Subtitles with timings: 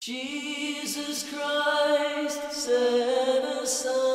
[0.00, 4.06] Jesus Christ set aside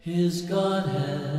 [0.00, 1.29] his Godhead,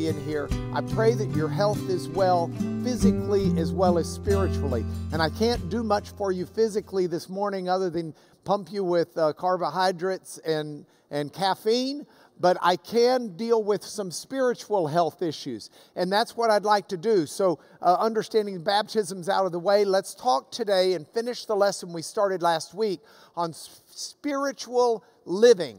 [0.00, 0.48] Being here.
[0.72, 2.50] I pray that your health is well,
[2.82, 4.82] physically as well as spiritually.
[5.12, 9.18] And I can't do much for you physically this morning other than pump you with
[9.18, 12.06] uh, carbohydrates and, and caffeine,
[12.40, 15.68] but I can deal with some spiritual health issues.
[15.94, 17.26] And that's what I'd like to do.
[17.26, 21.92] So, uh, understanding baptisms out of the way, let's talk today and finish the lesson
[21.92, 23.00] we started last week
[23.36, 25.76] on spiritual living.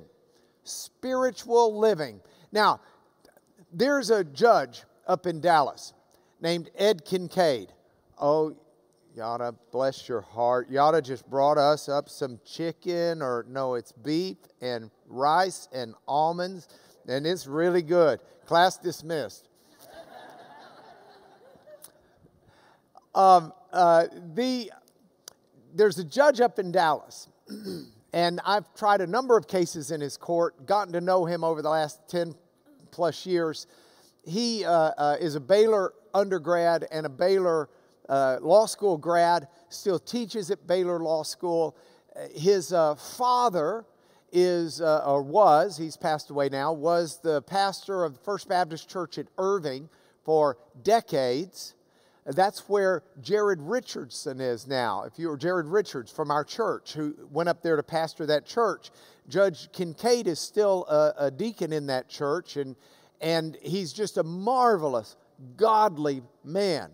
[0.63, 2.21] Spiritual living.
[2.51, 2.81] Now,
[3.73, 5.93] there's a judge up in Dallas
[6.39, 7.69] named Ed Kinkeade.
[8.19, 8.55] Oh,
[9.15, 10.69] Yada, bless your heart.
[10.69, 16.69] Yada just brought us up some chicken, or no, it's beef and rice and almonds,
[17.07, 18.21] and it's really good.
[18.45, 19.49] Class dismissed.
[23.15, 24.71] um, uh, the,
[25.73, 27.27] there's a judge up in Dallas,
[28.13, 31.61] and I've tried a number of cases in his court, gotten to know him over
[31.61, 32.33] the last 10
[32.91, 33.67] plus years.
[34.25, 37.69] He uh, uh, is a Baylor undergrad and a Baylor
[38.09, 41.77] uh, law school grad, still teaches at Baylor Law School.
[42.35, 43.85] His father
[44.31, 48.89] is, uh, or was, he's passed away now, was the pastor of the First Baptist
[48.89, 49.89] Church at Irving
[50.23, 51.75] for decades.
[52.25, 55.03] That's where Jared Richardson is now.
[55.03, 58.45] If you were Jared Richards from our church, who went up there to pastor that
[58.45, 58.91] church,
[59.27, 62.75] Judge Kinkeade is still a, a deacon in that church, and,
[63.21, 65.15] and he's just a marvelous,
[65.57, 66.91] godly man.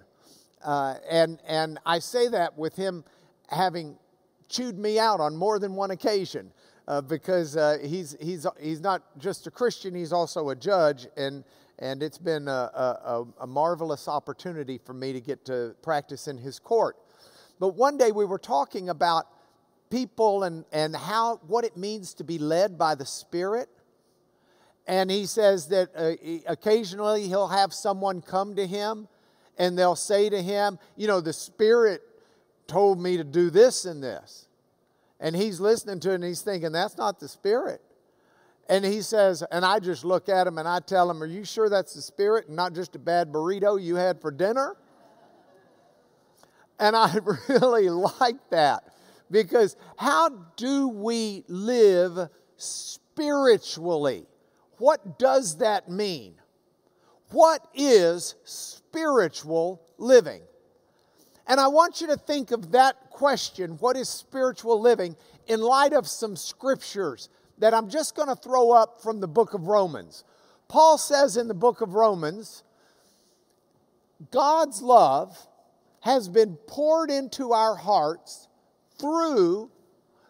[0.64, 3.04] Uh, and, and I say that with him
[3.50, 3.98] having
[4.48, 6.54] chewed me out on more than one occasion
[6.88, 11.06] uh, because uh, he's, he's, he's not just a Christian, he's also a judge.
[11.18, 11.44] And,
[11.80, 16.38] and it's been a, a, a marvelous opportunity for me to get to practice in
[16.38, 16.98] his court.
[17.60, 19.28] But one day we were talking about
[19.90, 23.70] people and, and how, what it means to be led by the Spirit.
[24.88, 26.14] And he says that uh,
[26.48, 29.08] occasionally he'll have someone come to him
[29.58, 32.02] and they'll say to him, You know, the Spirit
[32.68, 34.48] told me to do this and this.
[35.20, 37.82] And he's listening to it and he's thinking, That's not the Spirit.
[38.70, 41.46] And he says, and I just look at him and I tell him, Are you
[41.46, 44.76] sure that's the Spirit and not just a bad burrito you had for dinner?
[46.80, 47.16] And I
[47.50, 48.84] really like that
[49.32, 54.26] because how do we live spiritually?
[54.78, 56.36] What does that mean?
[57.32, 60.42] What is spiritual living?
[61.48, 65.16] And I want you to think of that question, what is spiritual living,
[65.48, 67.30] in light of some scriptures
[67.60, 70.24] that I'm just going to throw up from the book of Romans.
[70.68, 72.64] Paul says in the book of Romans,
[74.32, 75.38] God's love
[76.02, 78.48] has been poured into our hearts
[79.00, 79.72] through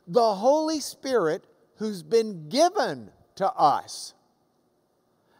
[0.07, 1.45] the Holy Spirit
[1.77, 4.13] who's been given to us.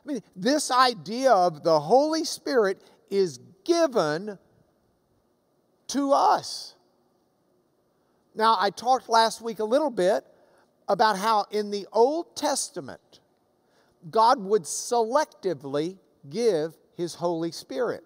[0.05, 4.37] I mean, this idea of the Holy Spirit is given
[5.87, 6.75] to us.
[8.35, 10.23] Now, I talked last week a little bit
[10.87, 13.19] about how in the Old Testament,
[14.09, 15.97] God would selectively
[16.29, 18.03] give His Holy Spirit.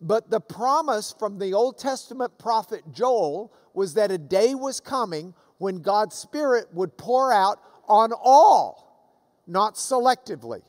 [0.00, 5.34] But the promise from the Old Testament prophet Joel was that a day was coming
[5.58, 9.12] when God's Spirit would pour out on all,
[9.46, 10.62] not selectively.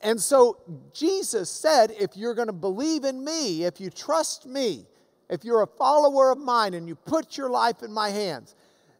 [0.00, 0.58] And so
[0.92, 4.86] Jesus said, if you're going to believe in me, if you trust me,
[5.30, 8.54] if you're a follower of mine and you put your life in my hands,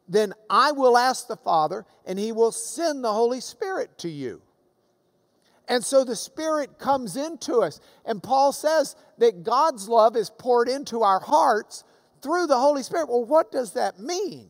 [0.09, 4.43] then I will ask the Father and he will send the Holy Spirit to you.
[5.69, 7.81] And so the Spirit comes into us.
[8.05, 11.85] And Paul says that God's love is poured into our hearts
[12.21, 13.09] through the Holy Spirit.
[13.09, 14.49] Well, what does that mean?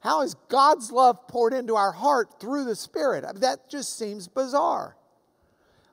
[0.00, 3.24] How is God's love poured into our heart through the Spirit?
[3.24, 4.96] I mean, that just seems bizarre.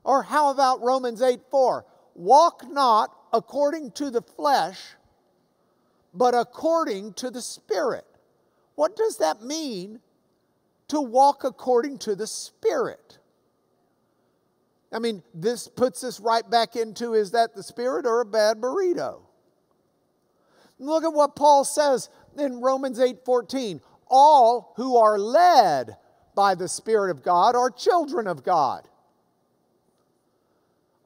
[0.03, 1.85] Or how about Romans 8 4?
[2.13, 4.79] Walk not according to the flesh,
[6.13, 8.05] but according to the Spirit.
[8.75, 9.99] What does that mean
[10.89, 13.19] to walk according to the Spirit?
[14.93, 18.61] I mean, this puts us right back into is that the Spirit or a bad
[18.61, 19.21] burrito?
[20.79, 23.81] Look at what Paul says in Romans 8 14.
[24.07, 25.97] All who are led
[26.35, 28.87] by the Spirit of God are children of God.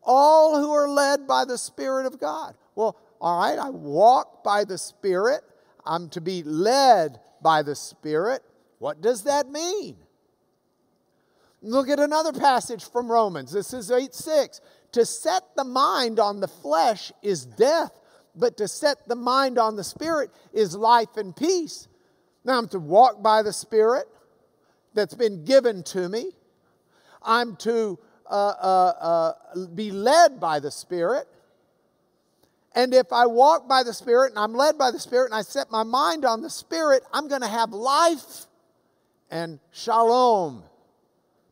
[0.04, 2.56] all who are led by the Spirit of God.
[2.76, 5.42] Well, all right, I walk by the Spirit.
[5.86, 8.42] I'm to be led by the Spirit.
[8.80, 9.98] What does that mean?
[11.62, 13.52] Look at another passage from Romans.
[13.52, 14.62] This is 8 6.
[14.94, 17.92] To set the mind on the flesh is death,
[18.36, 21.88] but to set the mind on the Spirit is life and peace.
[22.44, 24.08] Now I'm to walk by the Spirit
[24.94, 26.32] that's been given to me.
[27.22, 28.00] I'm to
[28.30, 31.28] uh, uh, uh, be led by the Spirit.
[32.80, 35.42] And if I walk by the Spirit and I'm led by the Spirit and I
[35.42, 38.46] set my mind on the Spirit, I'm going to have life
[39.30, 40.64] and shalom,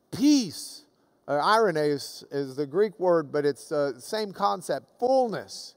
[0.10, 0.84] peace.
[1.28, 5.76] Uh, is the Greek word, but it's the uh, same concept fullness.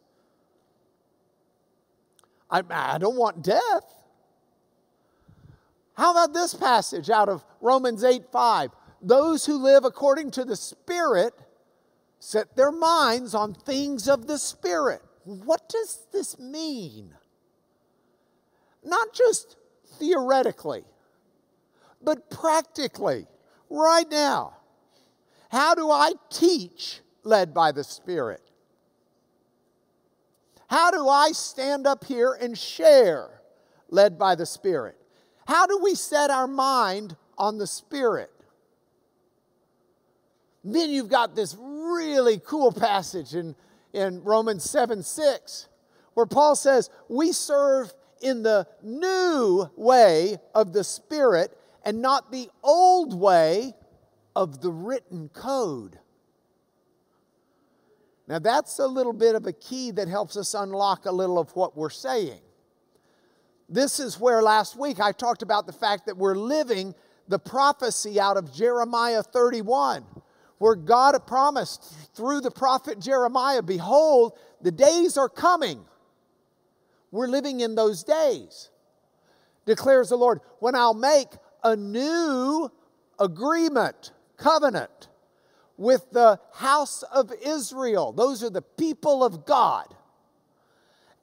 [2.49, 3.93] I, I don't want death.
[5.95, 8.71] How about this passage out of Romans 8 5?
[9.03, 11.35] Those who live according to the Spirit
[12.21, 15.03] set their minds on things of the Spirit.
[15.25, 17.15] What does this mean?
[18.85, 19.57] Not just
[19.99, 20.85] theoretically,
[22.03, 23.27] but practically,
[23.69, 24.57] right now.
[25.51, 28.41] How do I teach led by the Spirit?
[30.69, 33.43] How do I stand up here and share
[33.89, 34.97] led by the Spirit?
[35.47, 38.31] How do we set our mind on the Spirit?
[40.63, 43.57] Then you've got this really cool passage in,
[43.93, 45.69] in Romans 7 6,
[46.15, 52.49] where Paul says, We serve in the new way of the Spirit and not the
[52.63, 53.75] old way
[54.37, 55.99] of the written code.
[58.29, 61.51] Now, that's a little bit of a key that helps us unlock a little of
[61.57, 62.41] what we're saying.
[63.69, 66.95] This is where last week I talked about the fact that we're living
[67.29, 70.05] the prophecy out of Jeremiah 31
[70.61, 71.83] where God promised
[72.15, 75.81] through the prophet Jeremiah, Behold, the days are coming.
[77.11, 78.69] We're living in those days,
[79.65, 81.29] declares the Lord, when I'll make
[81.65, 82.71] a new
[83.19, 85.09] agreement, covenant
[85.79, 88.13] with the house of Israel.
[88.13, 89.87] Those are the people of God.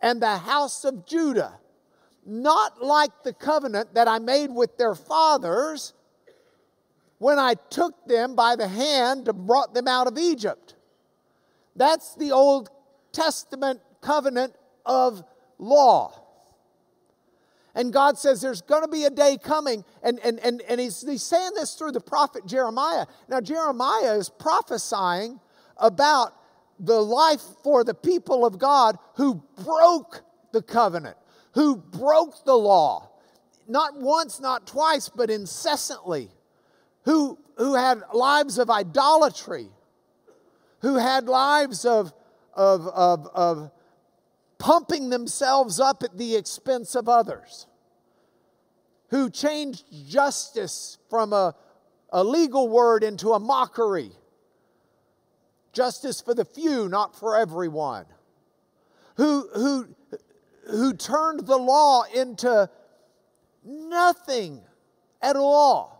[0.02, 1.60] And the house of Judah.
[2.26, 5.94] Not like the covenant that I made with their fathers
[7.20, 10.76] when I took them by the hand and brought them out of Egypt.
[11.76, 12.70] That's the Old
[13.12, 14.56] Testament covenant
[14.86, 15.24] of
[15.58, 16.24] law.
[17.76, 21.06] And God says there's going to be a day coming, and, and, and, and he's,
[21.08, 23.06] he's saying this through the prophet Jeremiah.
[23.30, 25.40] Now, Jeremiah is prophesying
[25.78, 26.34] about
[26.80, 30.24] the life for the people of God who broke
[30.54, 31.18] the covenant,
[31.54, 33.12] who broke the law.
[33.68, 36.32] Not once, not twice, but incessantly
[37.08, 39.70] who, who had lives of idolatry,
[40.82, 42.12] who had lives of,
[42.54, 43.72] of, of, of
[44.58, 47.66] pumping themselves up at the expense of others,
[49.10, 51.56] who changed justice from a,
[52.12, 54.12] a legal word into a mockery.
[55.72, 58.06] Justice for the few, not for everyone.
[59.16, 59.88] Who, who,
[60.70, 62.70] who turned the law into
[63.64, 64.60] nothing
[65.22, 65.97] at all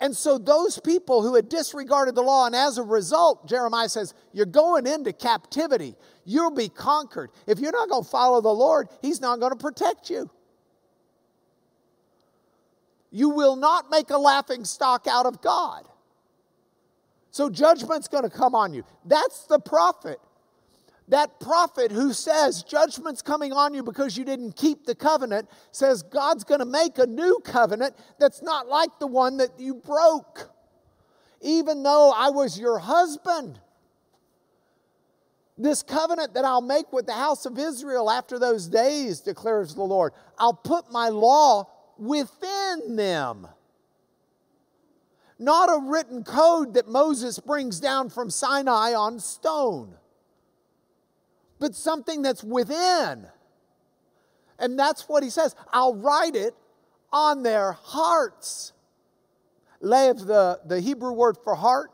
[0.00, 4.14] and so, those people who had disregarded the law, and as a result, Jeremiah says,
[4.32, 5.94] You're going into captivity.
[6.24, 7.30] You'll be conquered.
[7.46, 10.30] If you're not going to follow the Lord, He's not going to protect you.
[13.10, 15.86] You will not make a laughing stock out of God.
[17.30, 18.84] So, judgment's going to come on you.
[19.04, 20.18] That's the prophet
[21.10, 26.02] that prophet who says judgment's coming on you because you didn't keep the covenant says
[26.02, 30.50] God's going to make a new covenant that's not like the one that you broke.
[31.42, 33.58] Even though I was your husband,
[35.58, 39.82] this covenant that I'll make with the house of Israel after those days, declares the
[39.82, 43.48] Lord, I'll put my law within them.
[45.38, 49.96] Not a written code that Moses brings down from Sinai on stone
[51.60, 53.28] but something that's within.
[54.58, 55.54] And that's what he says.
[55.72, 56.54] I'll write it
[57.12, 58.72] on their hearts.
[59.80, 61.92] Lev, the, the Hebrew word for heart,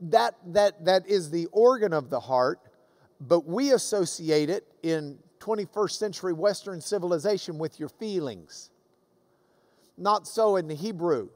[0.00, 2.60] that, that, that is the organ of the heart,
[3.20, 8.70] but we associate it in 21st century Western civilization with your feelings.
[9.96, 11.28] Not so in the Hebrew.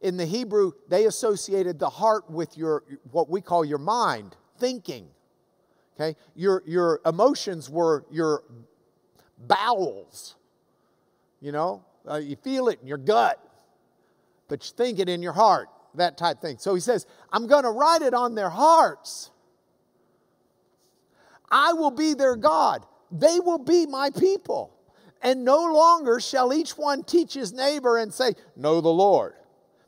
[0.00, 5.08] In the Hebrew, they associated the heart with your what we call your mind, thinking.
[6.00, 6.16] Okay?
[6.34, 8.42] Your, your emotions were your
[9.46, 10.36] bowels.
[11.40, 13.38] You know, uh, you feel it in your gut,
[14.48, 16.58] but you think it in your heart, that type thing.
[16.58, 19.30] So he says, I'm going to write it on their hearts.
[21.50, 22.86] I will be their God.
[23.10, 24.76] They will be my people.
[25.22, 29.34] And no longer shall each one teach his neighbor and say, Know the Lord.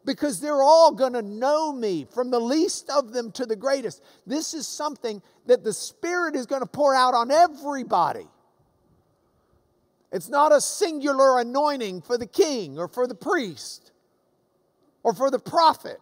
[0.05, 4.03] Because they're all going to know me, from the least of them to the greatest.
[4.27, 8.27] This is something that the Spirit is going to pour out on everybody.
[10.11, 13.93] It's not a singular anointing for the king or for the priest
[15.03, 15.99] or for the prophet.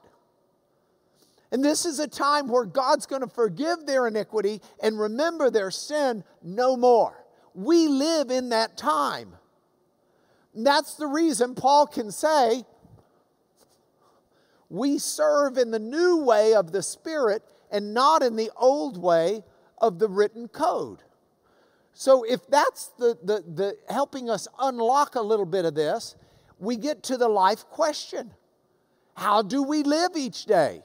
[1.52, 5.70] And this is a time where God's going to forgive their iniquity and remember their
[5.70, 7.24] sin no more.
[7.54, 9.34] We live in that time.
[10.54, 12.64] And that's the reason Paul can say,
[14.70, 19.42] we serve in the new way of the Spirit and not in the old way
[19.78, 21.02] of the written code.
[21.92, 26.14] So, if that's the, the, the helping us unlock a little bit of this,
[26.58, 28.32] we get to the life question
[29.14, 30.82] How do we live each day?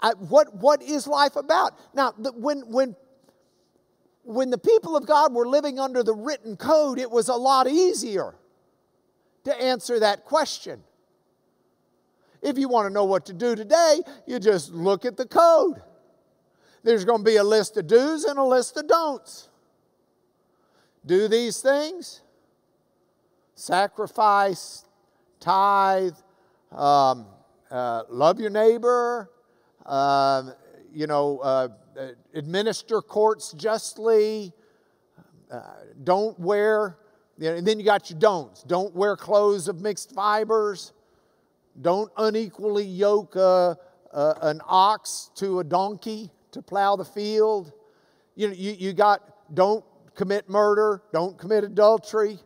[0.00, 1.72] I, what, what is life about?
[1.94, 2.94] Now, the, when, when,
[4.22, 7.66] when the people of God were living under the written code, it was a lot
[7.66, 8.36] easier
[9.44, 10.84] to answer that question.
[12.42, 15.82] If you want to know what to do today, you just look at the code.
[16.84, 19.48] There's going to be a list of do's and a list of don'ts.
[21.04, 22.22] Do these things
[23.54, 24.84] sacrifice,
[25.40, 26.14] tithe,
[26.70, 27.26] um,
[27.70, 29.30] uh, love your neighbor,
[29.84, 30.52] um,
[30.92, 31.68] you know, uh,
[32.34, 34.52] administer courts justly.
[35.50, 35.62] Uh,
[36.04, 36.98] don't wear,
[37.38, 38.62] you know, and then you got your don'ts.
[38.62, 40.92] Don't wear clothes of mixed fibers.
[41.80, 43.76] Don't unequally yoke a,
[44.12, 47.72] a, an ox to a donkey to plow the field.
[48.34, 52.38] You, you, you got, don't commit murder, don't commit adultery,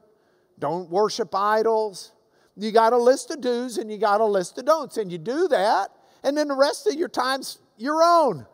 [0.58, 2.12] don't worship idols.
[2.56, 5.18] You got a list of do's and you got a list of don'ts, and you
[5.18, 5.88] do that,
[6.22, 8.46] and then the rest of your time's your own.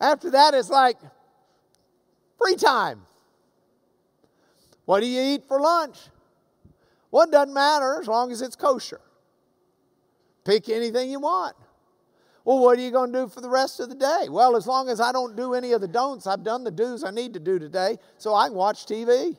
[0.00, 0.98] After that, it's like
[2.38, 3.02] free time.
[4.84, 5.98] What do you eat for lunch?
[7.10, 9.00] Well, it doesn't matter as long as it's kosher.
[10.46, 11.56] Pick anything you want.
[12.44, 14.28] Well, what are you going to do for the rest of the day?
[14.30, 17.02] Well, as long as I don't do any of the don'ts, I've done the do's
[17.02, 19.36] I need to do today, so I can watch TV.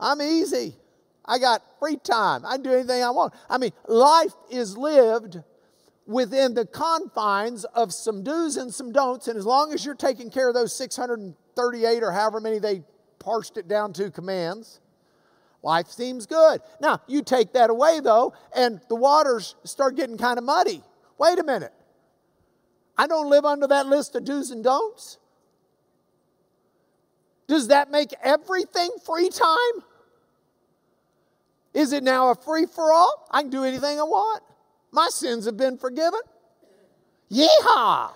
[0.00, 0.74] I'm easy.
[1.22, 2.46] I got free time.
[2.46, 3.34] I can do anything I want.
[3.50, 5.42] I mean, life is lived
[6.06, 9.28] within the confines of some do's and some don'ts.
[9.28, 12.84] And as long as you're taking care of those 638 or however many they
[13.18, 14.80] parsed it down to commands,
[15.66, 16.62] life seems good.
[16.80, 20.82] Now, you take that away though, and the waters start getting kind of muddy.
[21.18, 21.72] Wait a minute.
[22.96, 25.18] I don't live under that list of do's and don'ts.
[27.48, 29.82] Does that make everything free time?
[31.74, 33.28] Is it now a free for all?
[33.30, 34.42] I can do anything I want.
[34.92, 36.20] My sins have been forgiven.
[37.30, 38.12] Yeehaw!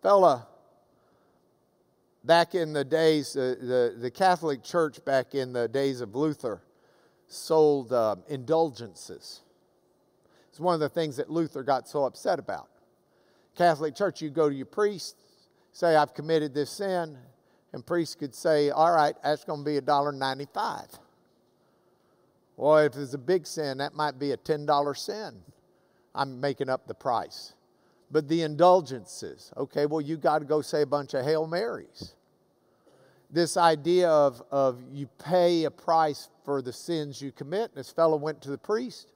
[0.00, 0.46] Fella,
[2.26, 6.60] back in the days, uh, the, the Catholic Church back in the days of Luther
[7.28, 9.40] sold uh, indulgences.
[10.50, 12.68] It's one of the things that Luther got so upset about.
[13.56, 15.16] Catholic Church, you go to your priest,
[15.72, 17.16] say, I've committed this sin,
[17.72, 20.98] and priest could say, All right, that's going to be $1.95.
[22.56, 25.34] Well, if it's a big sin, that might be a $10 sin.
[26.14, 27.52] I'm making up the price.
[28.10, 32.15] But the indulgences, okay, well, you got to go say a bunch of Hail Marys.
[33.30, 37.74] This idea of, of you pay a price for the sins you commit.
[37.74, 39.12] This fellow went to the priest.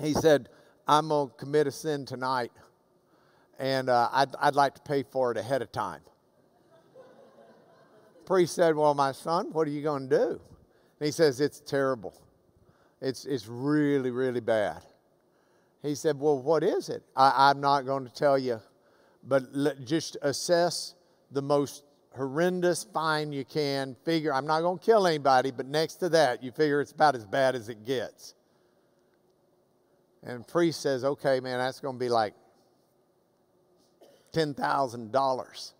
[0.00, 0.48] He said,
[0.86, 2.52] I'm going to commit a sin tonight,
[3.58, 6.00] and uh, I'd, I'd like to pay for it ahead of time
[8.32, 10.30] priest said, Well, my son, what are you going to do?
[10.30, 12.14] And he says, It's terrible.
[13.00, 14.82] It's, it's really, really bad.
[15.82, 17.02] He said, Well, what is it?
[17.16, 18.60] I, am not going to tell you,
[19.22, 20.94] but let, just assess
[21.30, 21.84] the most
[22.16, 23.96] horrendous fine you can.
[24.04, 27.14] Figure, I'm not going to kill anybody, but next to that, you figure it's about
[27.14, 28.34] as bad as it gets.
[30.22, 32.34] And priest says, Okay, man, that's going to be like
[34.32, 35.72] $10,000.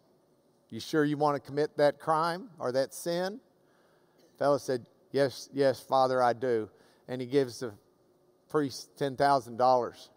[0.70, 3.40] You sure you want to commit that crime or that sin?
[4.38, 6.68] Fellow said, Yes, yes, Father, I do.
[7.08, 7.72] And he gives the
[8.48, 10.08] priest $10,000.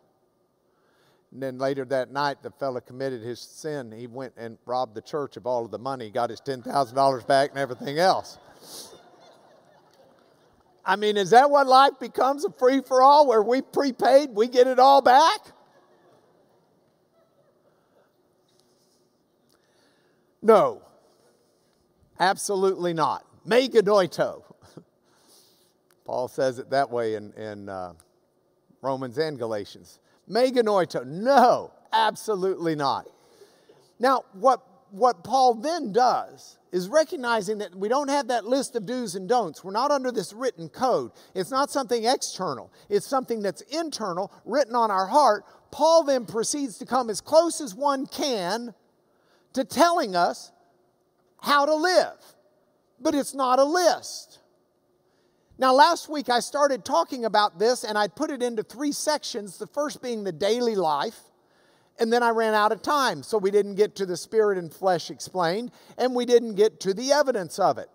[1.36, 3.92] And then later that night, the fellow committed his sin.
[3.92, 7.50] He went and robbed the church of all of the money, got his $10,000 back
[7.50, 8.38] and everything else.
[10.86, 14.48] I mean, is that what life becomes a free for all where we prepaid, we
[14.48, 15.40] get it all back?
[20.42, 20.84] No,
[22.18, 23.26] absolutely not.
[23.46, 24.42] Me genoito.
[26.06, 27.92] Paul says it that way in, in uh,
[28.82, 30.00] Romans and Galatians.
[30.28, 33.06] Me genoito, no, absolutely not.
[34.00, 38.86] Now, what, what Paul then does is recognizing that we don't have that list of
[38.86, 39.64] do's and don'ts.
[39.64, 41.12] We're not under this written code.
[41.34, 45.46] It's not something external, it's something that's internal, written on our heart.
[45.72, 48.74] Paul then proceeds to come as close as one can
[49.54, 50.52] to telling us
[51.42, 52.18] how to live.
[53.00, 54.40] But it's not a list.
[55.58, 59.58] Now, last week I started talking about this and I put it into three sections.
[59.58, 61.20] The first being the daily life,
[61.98, 64.74] and then I ran out of time, so we didn't get to the spirit and
[64.74, 67.90] flesh explained, and we didn't get to the evidence of it.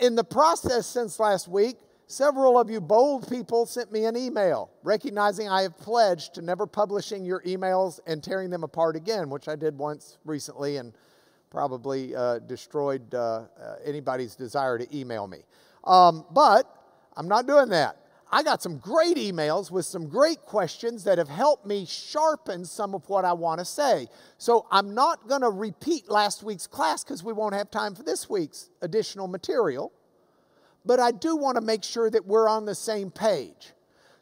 [0.00, 1.76] In the process since last week,
[2.06, 6.66] several of you bold people sent me an email recognizing I have pledged to never
[6.66, 10.94] publishing your emails and tearing them apart again, which I did once recently and
[11.50, 15.44] probably uh, destroyed uh, uh, anybody's desire to email me.
[15.84, 16.66] Um, but
[17.16, 17.96] I'm not doing that.
[18.32, 22.92] I got some great emails with some great questions that have helped me sharpen some
[22.92, 24.08] of what I want to say.
[24.38, 28.02] So I'm not going to repeat last week's class because we won't have time for
[28.02, 29.92] this week's additional material.
[30.84, 33.72] But I do want to make sure that we're on the same page.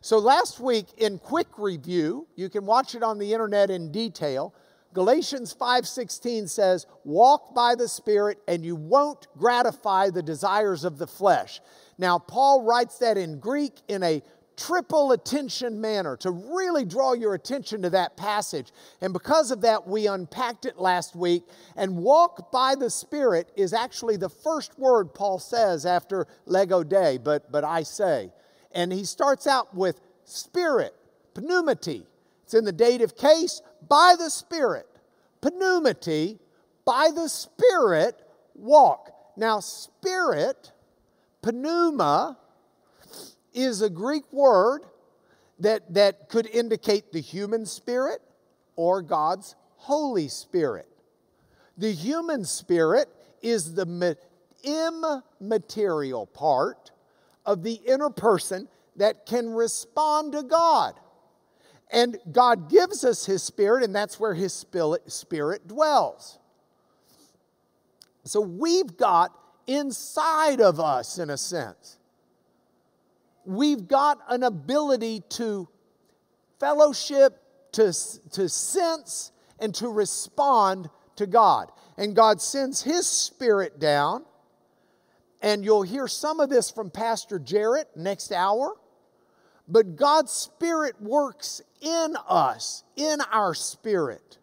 [0.02, 4.52] So last week, in quick review, you can watch it on the internet in detail.
[4.93, 11.07] Galatians 5:16 says, "Walk by the Spirit and you won't gratify the desires of the
[11.07, 11.61] flesh."
[11.99, 14.23] Now, Paul writes that in Greek in a
[14.57, 18.73] triple attention manner to really draw your attention to that passage.
[19.01, 21.45] And because of that, we unpacked it last week.
[21.75, 27.19] And walk by the Spirit is actually the first word Paul says after lego de,
[27.19, 28.33] but, but I say.
[28.73, 30.95] And he starts out with Spirit,
[31.35, 32.07] pneumati.
[32.52, 34.87] It's in the dative case, by the Spirit.
[35.40, 36.38] Pneumati,
[36.85, 38.14] by the Spirit,
[38.54, 39.11] walk.
[39.38, 40.71] Now, Spirit
[41.42, 42.37] Pneuma
[43.54, 44.82] is a Greek word
[45.61, 48.21] that, that could indicate the human spirit
[48.76, 50.88] or God's Holy Spirit.
[51.78, 53.08] The human spirit
[53.41, 54.19] is the
[54.62, 56.91] immaterial part
[57.47, 60.97] of the inner person that can respond to God.
[61.93, 66.39] And God gives us His Spirit, and that's where His Spirit dwells.
[68.25, 71.99] So we've got inside of us, in a sense.
[73.45, 75.69] We've got an ability to
[76.59, 77.93] fellowship, to,
[78.33, 81.71] to sense, and to respond to God.
[81.99, 84.25] And God sends His Spirit down.
[85.43, 88.76] And you'll hear some of this from Pastor Jarrett next hour.
[89.73, 94.39] But God's Spirit works in us, in our spirit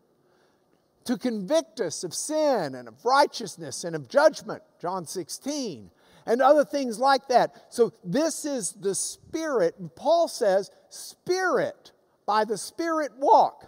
[1.10, 5.89] to convict us of sin and of righteousness and of judgment, John 16,
[6.28, 7.65] and other things like that.
[7.70, 9.74] So, this is the Spirit.
[9.80, 11.94] And Paul says, Spirit,
[12.28, 13.65] by the Spirit walk.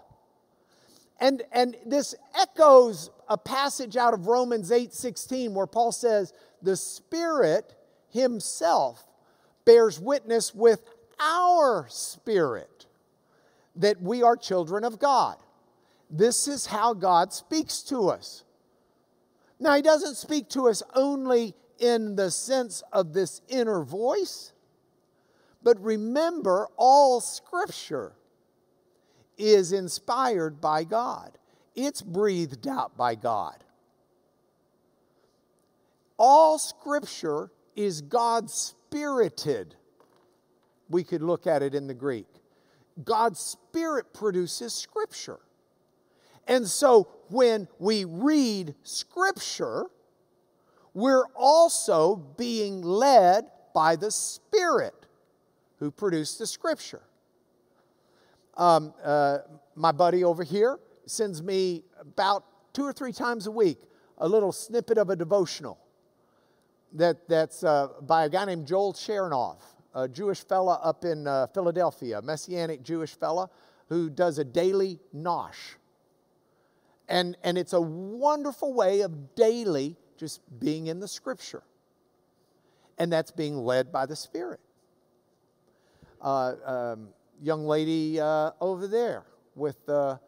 [1.19, 6.75] And, and this echoes a passage out of Romans 8 16, where Paul says, The
[6.75, 7.73] Spirit
[8.09, 9.03] Himself
[9.65, 10.83] bears witness with
[11.21, 12.87] our spirit
[13.75, 15.37] that we are children of God.
[16.09, 18.43] This is how God speaks to us.
[19.59, 24.51] Now, He doesn't speak to us only in the sense of this inner voice,
[25.63, 28.13] but remember, all Scripture
[29.37, 31.37] is inspired by God,
[31.75, 33.63] it's breathed out by God.
[36.17, 39.75] All Scripture is God spirited.
[40.91, 42.27] We could look at it in the Greek.
[43.03, 45.39] God's Spirit produces Scripture.
[46.47, 49.85] And so when we read Scripture,
[50.93, 54.93] we're also being led by the Spirit
[55.79, 57.01] who produced the Scripture.
[58.57, 59.39] Um, uh,
[59.75, 63.79] my buddy over here sends me about two or three times a week
[64.17, 65.79] a little snippet of a devotional
[66.93, 69.61] that, that's uh, by a guy named Joel Chernoff,
[69.93, 73.49] a Jewish fella up in uh, Philadelphia, Messianic Jewish fella
[73.89, 75.75] who does a daily nosh
[77.11, 81.61] and, and it's a wonderful way of daily just being in the scripture.
[82.97, 84.61] And that's being led by the Spirit.
[86.21, 87.09] Uh, um,
[87.41, 89.25] young lady uh, over there
[89.55, 90.21] with the,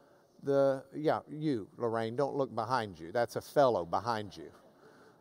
[0.43, 3.13] the, yeah, you, Lorraine, don't look behind you.
[3.13, 4.51] That's a fellow behind you.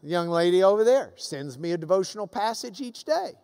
[0.02, 3.34] The young lady over there sends me a devotional passage each day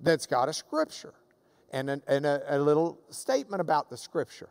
[0.00, 1.14] that's got a scripture
[1.72, 4.48] and, a, and a, a little statement about the scripture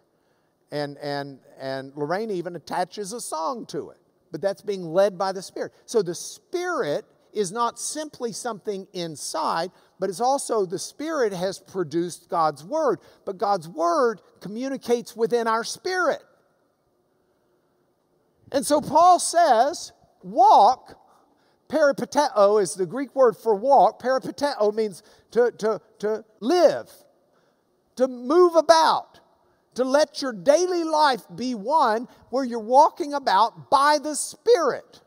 [0.71, 3.97] and, and, and Lorraine even attaches a song to it.
[4.31, 5.73] But that's being led by the Spirit.
[5.85, 12.29] So the Spirit is not simply something inside, but it's also the Spirit has produced
[12.29, 12.99] God's Word.
[13.25, 16.21] But God's Word communicates within our spirit.
[18.51, 19.91] And so Paul says,
[20.23, 20.99] walk,
[21.69, 24.01] peripateo is the Greek word for walk.
[24.01, 26.89] Peripateo means to, to, to live,
[27.95, 29.19] to move about,
[29.75, 35.01] to let your daily life be one where you're walking about by the Spirit.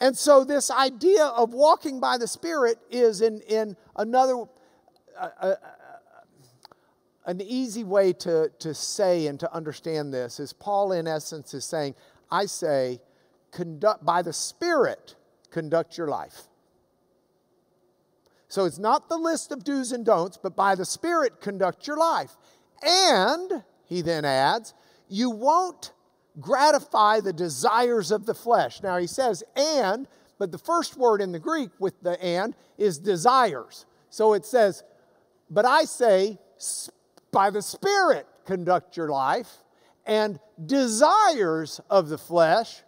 [0.00, 4.44] And so, this idea of walking by the Spirit is in, in another,
[5.18, 5.54] uh, uh,
[7.26, 11.64] an easy way to, to say and to understand this is Paul, in essence, is
[11.64, 11.94] saying,
[12.30, 13.00] I say,
[13.52, 15.16] conduct by the Spirit,
[15.50, 16.42] conduct your life.
[18.48, 21.98] So it's not the list of do's and don'ts, but by the Spirit, conduct your
[21.98, 22.36] life.
[22.82, 24.74] And, he then adds,
[25.08, 25.92] you won't
[26.40, 28.82] gratify the desires of the flesh.
[28.82, 30.06] Now he says and,
[30.38, 33.86] but the first word in the Greek with the and is desires.
[34.08, 34.82] So it says,
[35.50, 36.38] but I say,
[37.32, 39.58] by the Spirit conduct your life,
[40.06, 42.82] and desires of the flesh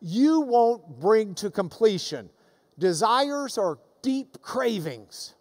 [0.00, 2.30] you won't bring to completion.
[2.78, 5.34] Desires are deep cravings.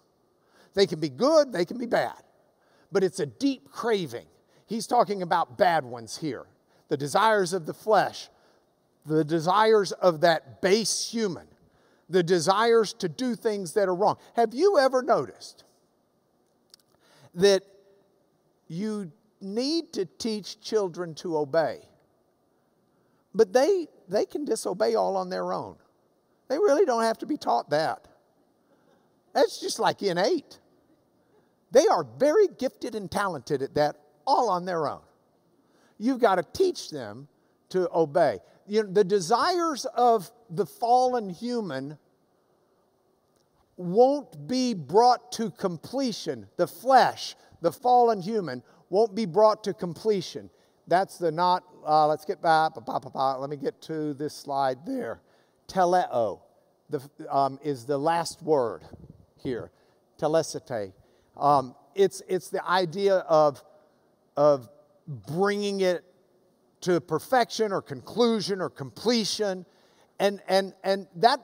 [0.73, 2.21] They can be good, they can be bad,
[2.91, 4.25] but it's a deep craving.
[4.65, 6.45] He's talking about bad ones here
[6.89, 8.29] the desires of the flesh,
[9.05, 11.47] the desires of that base human,
[12.09, 14.17] the desires to do things that are wrong.
[14.35, 15.63] Have you ever noticed
[17.33, 17.63] that
[18.67, 19.11] you
[19.41, 21.79] need to teach children to obey?
[23.33, 25.75] But they, they can disobey all on their own.
[26.47, 28.07] They really don't have to be taught that.
[29.33, 30.59] That's just like innate.
[31.71, 33.95] They are very gifted and talented at that
[34.27, 35.01] all on their own.
[35.97, 37.27] You've got to teach them
[37.69, 38.39] to obey.
[38.67, 41.97] You know, the desires of the fallen human
[43.75, 46.47] won't be brought to completion.
[46.57, 50.51] The flesh, the fallen human, won't be brought to completion.
[50.87, 55.21] That's the not, uh, let's get back, let me get to this slide there.
[55.67, 56.41] Teleo
[56.89, 58.83] the, um, is the last word
[59.37, 59.71] here.
[60.19, 60.93] Telesite.
[61.35, 63.63] Um, it's, it's the idea of,
[64.37, 64.69] of
[65.07, 66.03] bringing it
[66.81, 69.65] to perfection or conclusion or completion.
[70.19, 71.39] And, and, and that,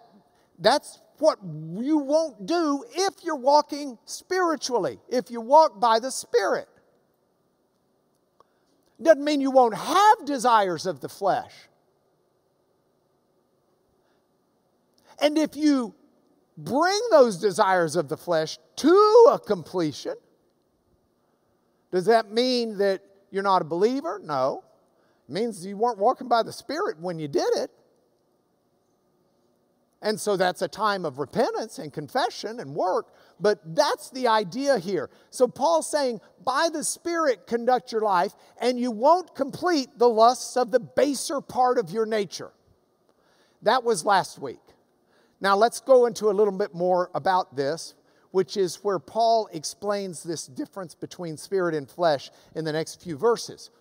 [0.60, 6.68] that's what you won't do if you're walking spiritually, if you walk by the Spirit.
[9.02, 11.54] Doesn't mean you won't have desires of the flesh.
[15.22, 15.96] And if you
[16.58, 20.16] bring those desires of the flesh to a completion,
[21.92, 24.20] does that mean that you're not a believer?
[24.24, 24.64] No.
[25.28, 27.72] It means you weren't walking by the Spirit when you did it.
[30.02, 34.80] And so that's a time of repentance and confession and work, but that's the idea
[34.80, 35.10] here.
[35.30, 40.56] So Paul's saying, by the Spirit, conduct your life, and you won't complete the lusts
[40.56, 42.52] of the baser part of your nature.
[43.62, 44.62] That was last week.
[45.42, 47.96] Now let's go into a little bit more about this
[48.32, 53.18] which is where Paul explains this difference between spirit and flesh in the next few
[53.18, 53.72] verses.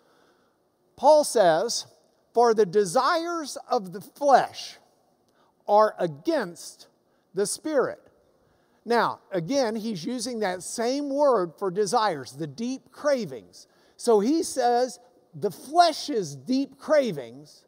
[0.97, 1.87] Paul says,
[2.35, 4.77] For the desires of the flesh
[5.69, 6.89] are against
[7.35, 8.01] the spirit.
[8.85, 13.67] Now, again, he's using that same word for desires, the deep cravings.
[13.97, 14.99] So he says
[15.35, 17.67] the flesh's deep cravings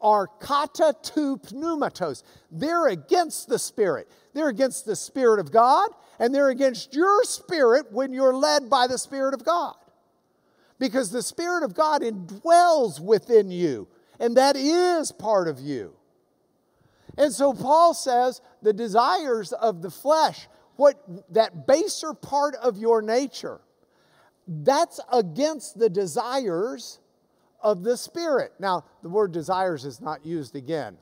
[0.00, 2.22] are kata tu pneumatos.
[2.50, 4.08] They're against the Spirit.
[4.34, 8.86] They're against the Spirit of God, and they're against your spirit when you're led by
[8.86, 9.76] the Spirit of God.
[10.78, 13.86] Because the Spirit of God indwells within you,
[14.18, 15.94] and that is part of you.
[17.16, 23.02] And so Paul says the desires of the flesh, what that baser part of your
[23.02, 23.60] nature,
[24.46, 26.98] that's against the desires
[27.60, 28.52] of the Spirit.
[28.58, 30.96] Now, the word desires is not used again,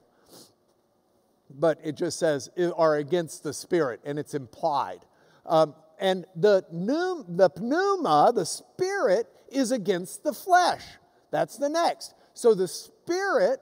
[1.49, 5.01] but it just says are against the Spirit, and it's implied.
[5.47, 10.83] Um, and the, pneum, the pneuma, the Spirit, is against the flesh.
[11.31, 12.15] That's the next.
[12.35, 13.61] So the Spirit,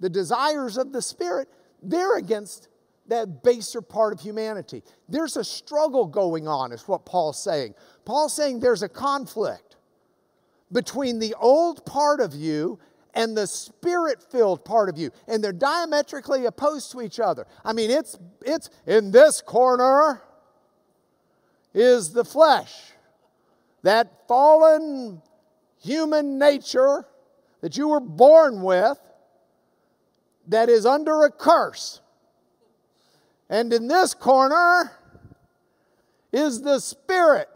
[0.00, 1.48] the desires of the Spirit,
[1.82, 2.68] they're against
[3.08, 4.82] that baser part of humanity.
[5.08, 7.74] There's a struggle going on, is what Paul's saying.
[8.04, 9.76] Paul's saying there's a conflict
[10.72, 12.78] between the old part of you
[13.14, 17.72] and the spirit filled part of you and they're diametrically opposed to each other i
[17.72, 20.22] mean it's it's in this corner
[21.72, 22.92] is the flesh
[23.82, 25.22] that fallen
[25.80, 27.06] human nature
[27.60, 28.98] that you were born with
[30.48, 32.00] that is under a curse
[33.48, 34.92] And in this corner
[36.32, 37.48] is the Spirit.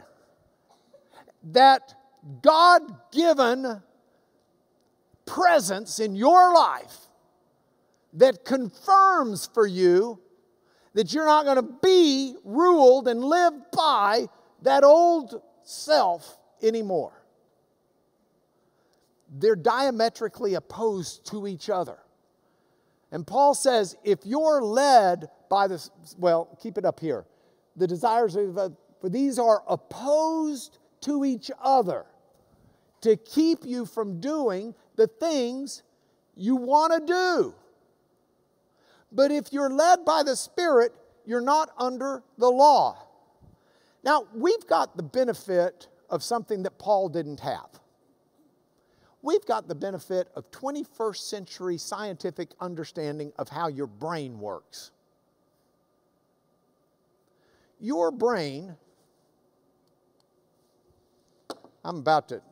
[1.43, 1.95] That
[2.43, 3.83] God given
[5.27, 6.97] presence in your life
[8.13, 10.21] that confirms for you
[10.95, 14.27] that you're not going to be ruled and live by
[14.63, 17.13] that old self anymore.
[19.33, 21.99] They're diametrically opposed to each other.
[23.13, 27.25] And Paul says if you're led by this, well, keep it up here.
[27.77, 32.05] The desires of, for these are opposed to each other
[33.01, 35.83] to keep you from doing the things
[36.37, 37.55] you want to do.
[39.13, 40.93] But if you're led by the Spirit,
[41.25, 43.07] you're not under the law.
[44.05, 47.69] Now, we've got the benefit of something that Paul didn't have.
[49.23, 54.93] We've got the benefit of 21st century scientific understanding of how your brain works.
[57.79, 58.77] Your brain,
[61.85, 62.43] I'm about to,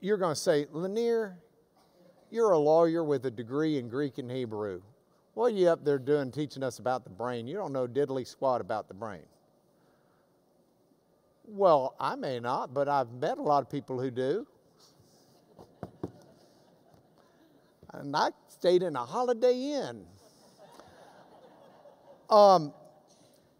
[0.00, 1.36] you're going to say, Lanier,
[2.30, 4.82] you're a lawyer with a degree in Greek and Hebrew.
[5.34, 7.46] What are you up there doing teaching us about the brain?
[7.46, 9.22] You don't know diddly squat about the brain.
[11.44, 14.46] Well, I may not, but I've met a lot of people who do.
[17.92, 20.06] And I stayed in a Holiday Inn.
[22.30, 22.72] Um,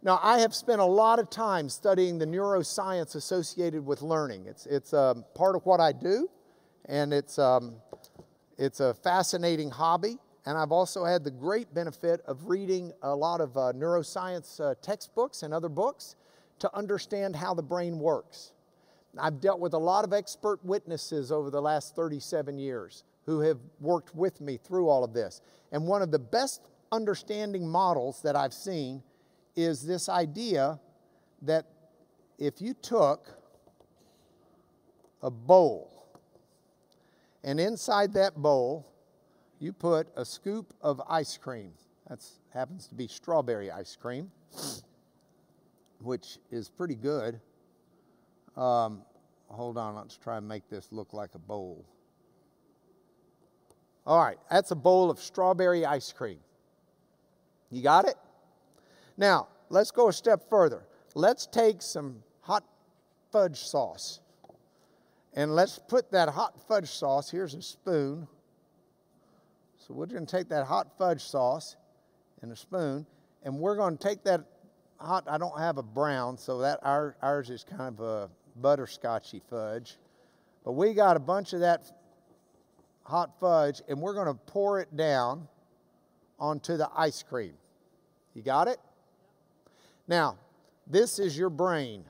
[0.01, 4.47] now, I have spent a lot of time studying the neuroscience associated with learning.
[4.47, 6.29] It's, it's um, part of what I do,
[6.85, 7.75] and it's, um,
[8.57, 10.17] it's a fascinating hobby.
[10.45, 14.75] And I've also had the great benefit of reading a lot of uh, neuroscience uh,
[14.81, 16.15] textbooks and other books
[16.59, 18.51] to understand how the brain works.
[19.17, 23.59] I've dealt with a lot of expert witnesses over the last 37 years who have
[23.79, 25.41] worked with me through all of this.
[25.71, 29.01] And one of the best understanding models that I've seen
[29.55, 30.79] is this idea
[31.41, 31.65] that
[32.37, 33.27] if you took
[35.21, 35.89] a bowl
[37.43, 38.93] and inside that bowl
[39.63, 41.71] you put a scoop of ice cream.
[42.09, 42.19] That
[42.53, 44.29] happens to be strawberry ice cream,
[46.01, 47.39] which is pretty good.
[48.57, 49.03] Um,
[49.47, 51.85] hold on, let's try and make this look like a bowl.
[54.05, 56.39] All right, that's a bowl of strawberry ice cream.
[57.71, 58.15] You got it?
[59.17, 60.83] Now, let's go a step further.
[61.15, 62.63] Let's take some hot
[63.31, 64.19] fudge sauce
[65.35, 68.27] and let's put that hot fudge sauce, here's a spoon,
[69.77, 71.75] so we're going to take that hot fudge sauce
[72.41, 73.05] in a spoon,
[73.43, 74.41] and we're going to take that
[74.99, 75.25] hot.
[75.27, 78.29] I don't have a brown, so that our, ours is kind of a
[78.61, 79.97] butterscotchy fudge.
[80.63, 81.83] But we got a bunch of that
[83.03, 85.47] hot fudge, and we're going to pour it down
[86.39, 87.53] onto the ice cream.
[88.33, 88.77] You got it?
[90.07, 90.37] Now,
[90.87, 92.03] this is your brain.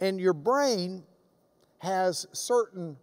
[0.00, 1.02] And your brain
[1.78, 2.96] has certain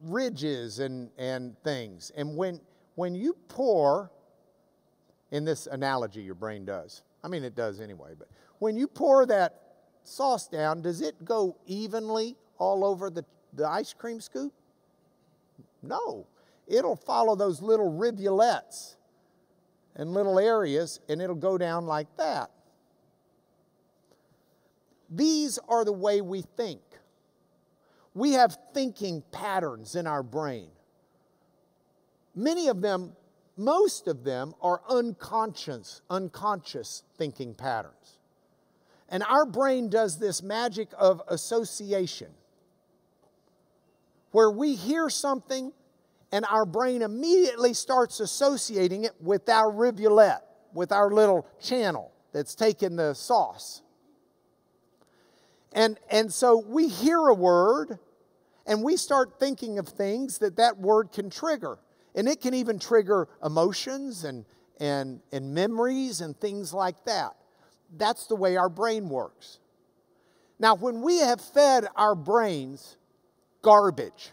[0.00, 2.10] ridges and, and things.
[2.16, 2.60] And when,
[2.94, 4.10] when you pour,
[5.32, 7.02] in this analogy, your brain does.
[7.24, 9.61] I mean, it does anyway, but when you pour that
[10.04, 14.52] sauce down, does it go evenly all over the, the ice cream scoop?
[15.82, 16.26] No.
[16.66, 18.96] It'll follow those little rivulets
[19.96, 22.50] and little areas, and it'll go down like that.
[25.10, 26.80] These are the way we think.
[28.14, 30.68] We have thinking patterns in our brain.
[32.34, 33.12] Many of them,
[33.56, 38.18] most of them, are unconscious, unconscious thinking patterns.
[39.12, 42.28] And our brain does this magic of association,
[44.32, 45.72] where we hear something
[46.32, 50.38] and our brain immediately starts associating it with our rivulet,
[50.72, 53.82] with our little channel that's taking the sauce.
[55.74, 57.98] And, and so we hear a word
[58.66, 61.78] and we start thinking of things that that word can trigger.
[62.14, 64.46] And it can even trigger emotions and,
[64.80, 67.36] and, and memories and things like that.
[67.96, 69.58] That's the way our brain works.
[70.58, 72.96] Now, when we have fed our brains
[73.62, 74.30] garbage,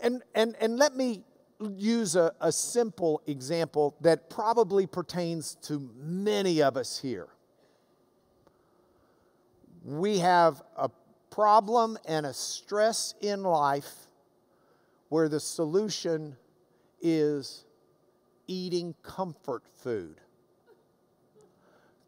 [0.00, 1.22] and, and, and let me
[1.76, 7.28] use a, a simple example that probably pertains to many of us here
[9.84, 10.88] we have a
[11.30, 13.92] problem and a stress in life
[15.08, 16.36] where the solution
[17.00, 17.64] is
[18.46, 20.20] eating comfort food.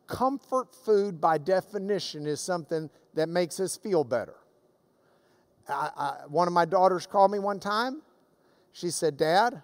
[0.07, 4.35] Comfort food, by definition, is something that makes us feel better.
[5.69, 8.03] I, I, one of my daughters called me one time.
[8.73, 9.63] She said, Dad,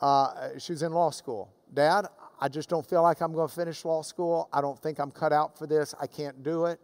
[0.00, 1.52] uh, she was in law school.
[1.74, 2.06] Dad,
[2.40, 4.48] I just don't feel like I'm going to finish law school.
[4.52, 5.94] I don't think I'm cut out for this.
[6.00, 6.78] I can't do it.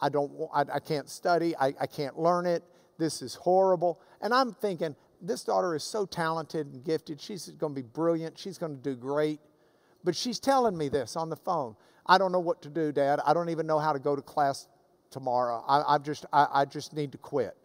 [0.00, 1.56] I, don't, I, I can't study.
[1.56, 2.62] I, I can't learn it.
[2.98, 4.00] This is horrible.
[4.20, 7.20] And I'm thinking, this daughter is so talented and gifted.
[7.20, 8.38] She's going to be brilliant.
[8.38, 9.40] She's going to do great.
[10.04, 11.74] But she's telling me this on the phone.
[12.08, 13.20] I don't know what to do, Dad.
[13.26, 14.66] I don't even know how to go to class
[15.10, 15.62] tomorrow.
[15.68, 17.56] I, I just, I, I just need to quit.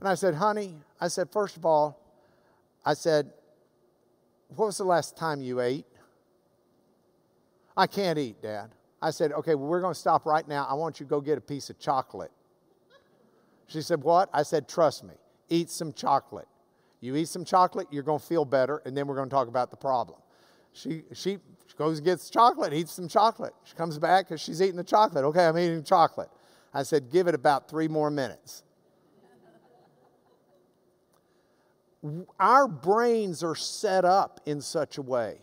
[0.00, 2.00] And I said, honey, I said, first of all,
[2.84, 3.30] I said,
[4.56, 5.86] what was the last time you ate?
[7.76, 8.70] I can't eat, Dad.
[9.00, 10.66] I said, okay, well, we're going to stop right now.
[10.68, 12.30] I want you to go get a piece of chocolate.
[13.66, 14.28] She said, what?
[14.32, 15.14] I said, trust me,
[15.48, 16.48] eat some chocolate.
[17.00, 19.48] You eat some chocolate, you're going to feel better, and then we're going to talk
[19.48, 20.18] about the problem.
[20.72, 21.38] She, she
[21.72, 23.54] goes and gets chocolate, eats some chocolate.
[23.64, 25.24] She comes back because she's eating the chocolate.
[25.24, 26.28] Okay, I'm eating chocolate.
[26.74, 28.62] I said, give it about three more minutes.
[32.40, 35.38] Our brains are set up in such a way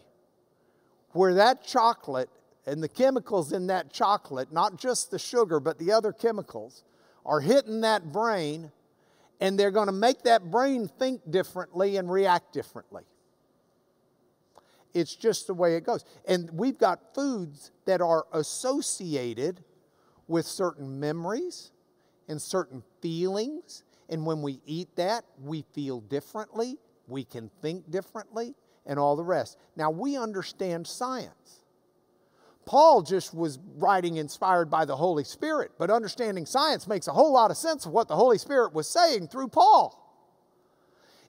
[1.12, 2.30] where that chocolate
[2.65, 6.84] and the chemicals in that chocolate, not just the sugar, but the other chemicals,
[7.26, 8.72] are hitting that brain
[9.42, 13.04] and they're going to make that brain think differently and react differently.
[14.93, 16.04] It's just the way it goes.
[16.28, 19.63] And we've got foods that are associated
[20.28, 21.71] with certain memories
[22.28, 23.84] and certain feelings.
[24.10, 29.23] And when we eat that, we feel differently, we can think differently, and all the
[29.23, 29.58] rest.
[29.75, 31.63] Now, we understand science.
[32.65, 37.34] Paul just was writing inspired by the Holy Spirit, but understanding science makes a whole
[37.34, 39.95] lot of sense of what the Holy Spirit was saying through Paul.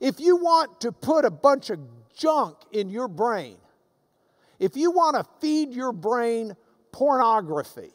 [0.01, 1.81] If you want to put a bunch of
[2.21, 3.57] junk in your brain,
[4.59, 6.55] if you want to feed your brain
[6.93, 7.93] pornography,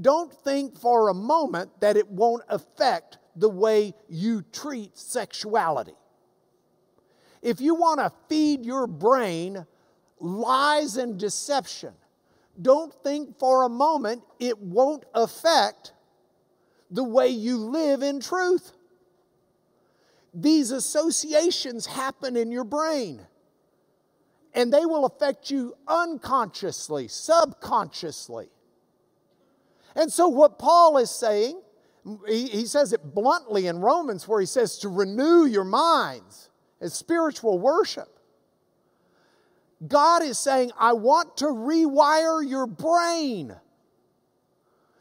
[0.00, 5.94] don't think for a moment that it won't affect the way you treat sexuality.
[7.40, 9.64] If you want to feed your brain
[10.20, 11.94] lies and deception,
[12.60, 15.92] don't think for a moment it won't affect
[16.90, 18.72] the way you live in truth.
[20.40, 23.20] These associations happen in your brain,
[24.54, 28.48] and they will affect you unconsciously, subconsciously.
[29.96, 31.60] And so, what Paul is saying,
[32.28, 36.94] he, he says it bluntly in Romans, where he says to renew your minds as
[36.94, 38.08] spiritual worship.
[39.86, 43.56] God is saying, I want to rewire your brain.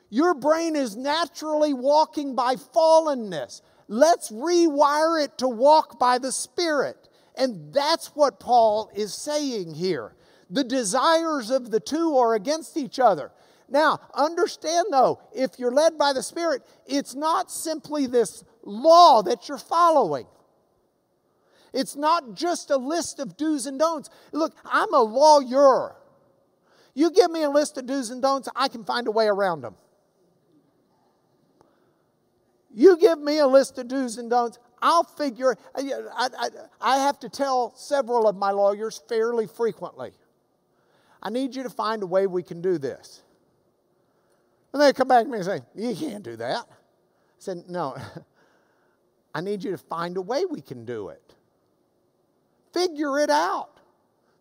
[0.09, 3.61] Your brain is naturally walking by fallenness.
[3.87, 7.09] Let's rewire it to walk by the Spirit.
[7.35, 10.15] And that's what Paul is saying here.
[10.49, 13.31] The desires of the two are against each other.
[13.69, 19.47] Now, understand though, if you're led by the Spirit, it's not simply this law that
[19.47, 20.25] you're following.
[21.73, 24.09] It's not just a list of do's and don'ts.
[24.31, 25.95] Look, I'm a lawyer.
[26.93, 29.61] You give me a list of do's and don'ts, I can find a way around
[29.61, 29.75] them.
[32.77, 35.57] You give me a list of do's and don'ts, I'll figure.
[35.73, 40.11] I, I, I have to tell several of my lawyers fairly frequently.
[41.23, 43.23] I need you to find a way we can do this.
[44.71, 46.65] And they come back to me and say, You can't do that.
[46.69, 46.75] I
[47.39, 47.97] said, No,
[49.33, 51.33] I need you to find a way we can do it.
[52.75, 53.71] Figure it out.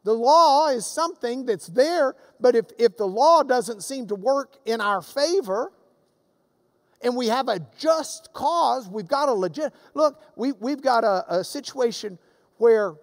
[0.05, 4.59] The law is something that's there, but if, if the law doesn't seem to work
[4.67, 5.73] in our favor,
[7.03, 9.73] and we have a just cause, we've got a legit.
[9.95, 12.19] Look, we, we've got a, a situation
[12.59, 12.95] where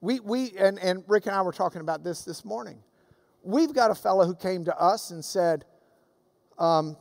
[0.00, 2.78] we, we and, and Rick and I were talking about this this morning.
[3.42, 5.64] We've got a fellow who came to us and said,
[6.58, 6.96] um,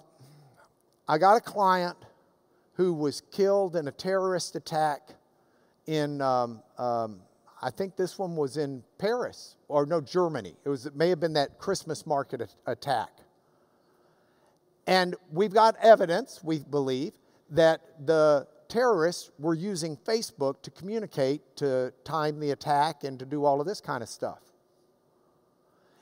[1.07, 1.97] I got a client
[2.73, 5.09] who was killed in a terrorist attack
[5.87, 7.21] in, um, um,
[7.61, 10.53] I think this one was in Paris, or no, Germany.
[10.63, 13.09] It, was, it may have been that Christmas market attack.
[14.87, 17.11] And we've got evidence, we believe,
[17.51, 23.45] that the terrorists were using Facebook to communicate, to time the attack, and to do
[23.45, 24.39] all of this kind of stuff.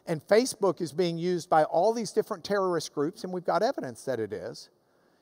[0.08, 4.04] And Facebook is being used by all these different terrorist groups, and we've got evidence
[4.06, 4.70] that it is.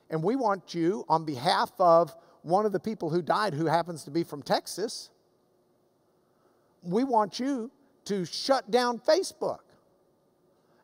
[0.10, 4.04] And we want you, on behalf of one of the people who died, who happens
[4.04, 5.10] to be from Texas,
[6.82, 7.72] we want you
[8.06, 9.60] to shut down Facebook.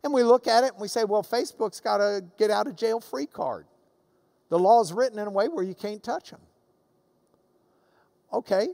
[0.04, 2.76] And we look at it and we say, well, Facebook's got a get out of
[2.76, 3.66] jail free card.
[4.50, 6.40] The law is written in a way where you can't touch them.
[8.32, 8.70] Okay,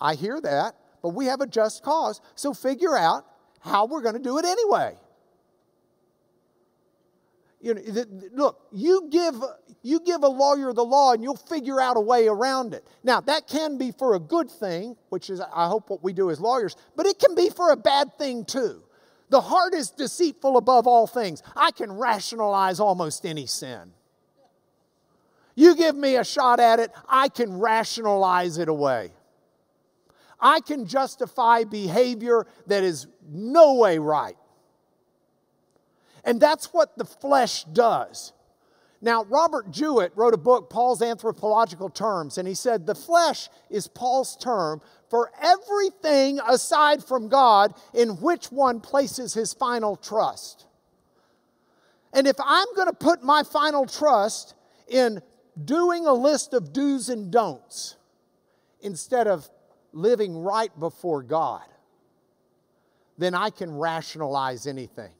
[0.00, 3.24] I hear that, but we have a just cause, so figure out
[3.60, 4.96] how we're going to do it anyway.
[7.60, 8.04] You know,
[8.34, 9.36] look, you give,
[9.82, 12.84] you give a lawyer the law and you'll figure out a way around it.
[13.04, 16.30] Now, that can be for a good thing, which is, I hope, what we do
[16.30, 18.82] as lawyers, but it can be for a bad thing too.
[19.32, 21.42] The heart is deceitful above all things.
[21.56, 23.92] I can rationalize almost any sin.
[25.54, 29.12] You give me a shot at it, I can rationalize it away.
[30.38, 34.36] I can justify behavior that is no way right.
[36.24, 38.34] And that's what the flesh does.
[39.04, 43.88] Now, Robert Jewett wrote a book, Paul's Anthropological Terms, and he said the flesh is
[43.88, 44.80] Paul's term
[45.10, 50.66] for everything aside from God in which one places his final trust.
[52.12, 54.54] And if I'm going to put my final trust
[54.86, 55.20] in
[55.62, 57.96] doing a list of do's and don'ts
[58.82, 59.50] instead of
[59.92, 61.64] living right before God,
[63.18, 65.10] then I can rationalize anything.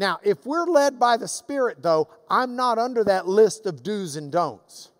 [0.00, 4.16] Now, if we're led by the Spirit, though, I'm not under that list of do's
[4.16, 4.92] and don'ts.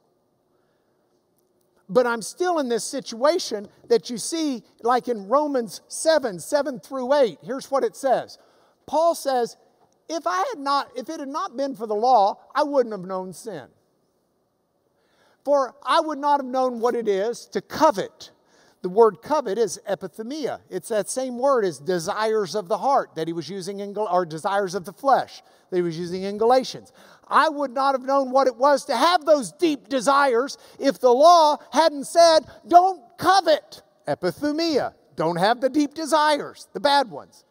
[1.88, 7.14] But I'm still in this situation that you see, like in Romans 7 7 through
[7.14, 7.38] 8.
[7.42, 8.38] Here's what it says
[8.84, 9.56] Paul says,
[10.10, 13.06] if I had not, if it had not been for the law, I wouldn't have
[13.06, 13.68] known sin.
[15.46, 18.32] For I would not have known what it is to covet
[18.82, 20.60] the word covet is epithumia.
[20.70, 24.24] It's that same word as desires of the heart that he was using in, or
[24.24, 26.92] desires of the flesh that he was using in Galatians.
[27.28, 31.12] I would not have known what it was to have those deep desires if the
[31.12, 33.82] law hadn't said, don't covet.
[34.08, 34.94] Epithumia.
[35.14, 37.44] Don't have the deep desires, the bad ones.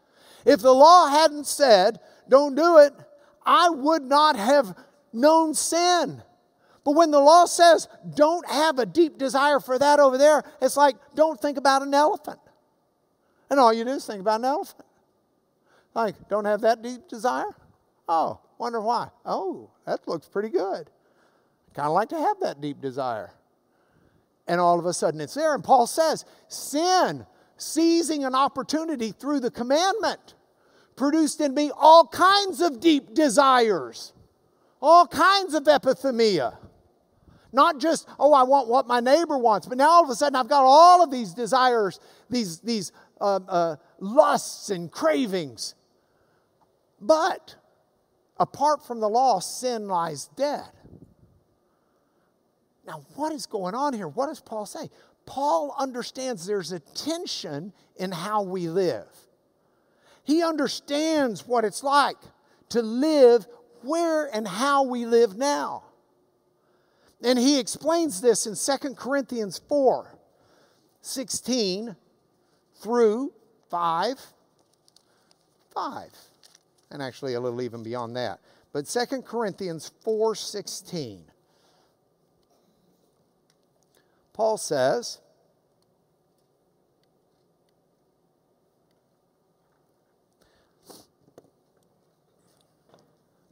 [0.45, 2.93] If the law hadn't said, don't do it,
[3.45, 4.75] I would not have
[5.13, 6.23] known sin.
[6.83, 10.77] But when the law says don't have a deep desire for that over there, it's
[10.77, 12.39] like don't think about an elephant.
[13.49, 14.85] And all you do is think about an elephant.
[15.95, 17.55] Like, don't have that deep desire?
[18.07, 19.09] Oh, wonder why.
[19.25, 20.89] Oh, that looks pretty good.
[21.73, 23.31] Kind of like to have that deep desire.
[24.47, 25.53] And all of a sudden it's there.
[25.53, 27.25] And Paul says, sin,
[27.57, 30.35] seizing an opportunity through the commandment,
[30.95, 34.13] produced in me all kinds of deep desires,
[34.81, 36.57] all kinds of epithumia.
[37.51, 40.35] Not just, oh, I want what my neighbor wants, but now all of a sudden
[40.35, 45.75] I've got all of these desires, these, these uh, uh, lusts and cravings.
[47.01, 47.55] But
[48.37, 50.69] apart from the law, sin lies dead.
[52.85, 54.07] Now, what is going on here?
[54.07, 54.89] What does Paul say?
[55.25, 59.07] Paul understands there's a tension in how we live.
[60.23, 62.17] He understands what it's like
[62.69, 63.47] to live
[63.81, 65.83] where and how we live now.
[67.21, 70.15] And he explains this in 2 Corinthians 4
[71.01, 71.95] 16
[72.81, 73.33] through
[73.69, 74.25] 5
[75.73, 76.11] 5.
[76.91, 78.39] And actually a little even beyond that.
[78.71, 81.23] But 2 Corinthians 4 16.
[84.33, 85.19] Paul says,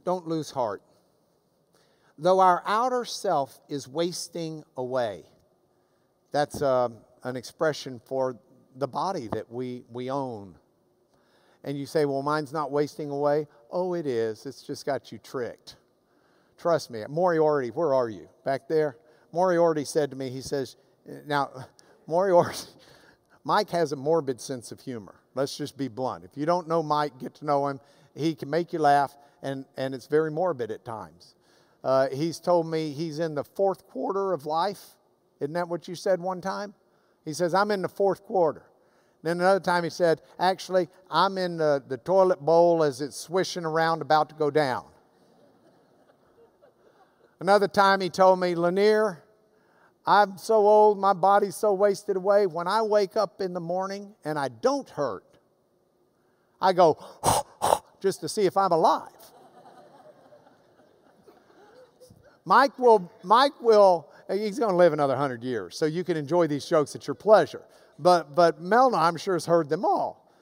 [0.04, 0.80] Don't lose heart
[2.18, 5.24] though our outer self is wasting away.
[6.32, 6.88] That's uh,
[7.22, 8.36] an expression for
[8.76, 10.56] the body that we, we own.
[11.64, 13.46] And you say, well, mine's not wasting away.
[13.70, 14.46] Oh, it is.
[14.46, 15.76] It's just got you tricked.
[16.56, 17.02] Trust me.
[17.08, 18.28] Moriarty, where are you?
[18.44, 18.96] Back there?
[19.32, 20.76] Moriarty said to me, he says,
[21.26, 21.50] now,
[22.06, 22.68] Moriarty,
[23.44, 25.14] Mike has a morbid sense of humor.
[25.34, 26.24] Let's just be blunt.
[26.24, 27.80] If you don't know Mike, get to know him.
[28.14, 31.34] He can make you laugh, and, and it's very morbid at times.
[31.82, 34.96] Uh, he's told me he's in the fourth quarter of life.
[35.40, 36.74] Isn't that what you said one time?
[37.24, 38.64] He says, I'm in the fourth quarter.
[39.22, 43.64] Then another time he said, Actually, I'm in the, the toilet bowl as it's swishing
[43.64, 44.86] around about to go down.
[47.40, 49.22] another time he told me, Lanier,
[50.06, 52.46] I'm so old, my body's so wasted away.
[52.46, 55.24] When I wake up in the morning and I don't hurt,
[56.60, 56.96] I go
[58.00, 59.12] just to see if I'm alive.
[62.48, 66.46] Mike will, Mike will, he's going to live another 100 years, so you can enjoy
[66.46, 67.60] these jokes at your pleasure.
[67.98, 70.32] But, but Melna, I'm sure, has heard them all.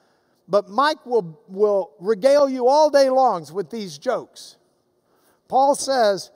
[0.47, 4.55] But Mike will, will regale you all day longs with these jokes.
[5.49, 6.31] Paul says,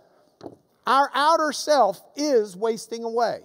[0.85, 3.39] our outer self is wasting away.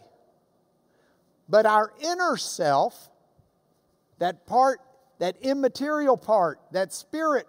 [1.49, 3.09] But our inner self,
[4.19, 4.81] that part,
[5.21, 7.47] that immaterial part, that spirit,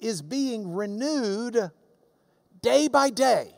[0.00, 1.70] is being renewed
[2.62, 3.55] day by day.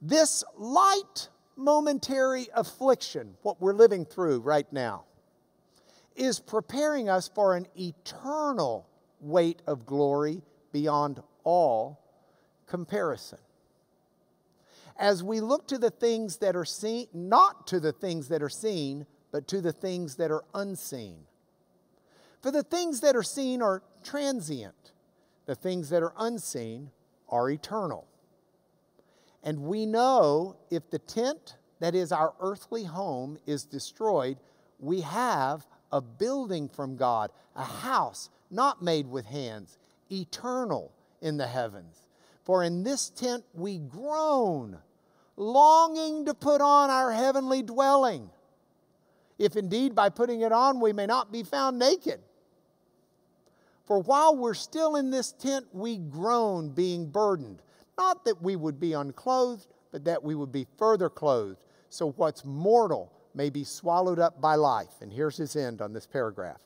[0.00, 5.04] This light momentary affliction, what we're living through right now,
[6.14, 8.86] is preparing us for an eternal
[9.20, 10.42] weight of glory
[10.72, 12.00] beyond all
[12.66, 13.38] comparison.
[14.98, 18.48] As we look to the things that are seen, not to the things that are
[18.48, 21.18] seen, but to the things that are unseen.
[22.42, 24.92] For the things that are seen are transient,
[25.46, 26.90] the things that are unseen
[27.28, 28.06] are eternal.
[29.46, 34.38] And we know if the tent that is our earthly home is destroyed,
[34.80, 39.78] we have a building from God, a house not made with hands,
[40.10, 40.92] eternal
[41.22, 42.08] in the heavens.
[42.42, 44.78] For in this tent we groan,
[45.36, 48.28] longing to put on our heavenly dwelling.
[49.38, 52.18] If indeed by putting it on we may not be found naked.
[53.84, 57.62] For while we're still in this tent, we groan, being burdened.
[57.98, 61.58] Not that we would be unclothed, but that we would be further clothed.
[61.88, 65.00] So what's mortal may be swallowed up by life.
[65.00, 66.60] And here's his end on this paragraph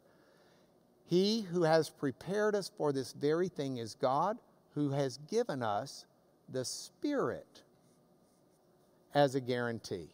[1.07, 4.39] He who has prepared us for this very thing is God,
[4.75, 6.07] who has given us
[6.49, 7.63] the Spirit
[9.15, 10.09] as a guarantee.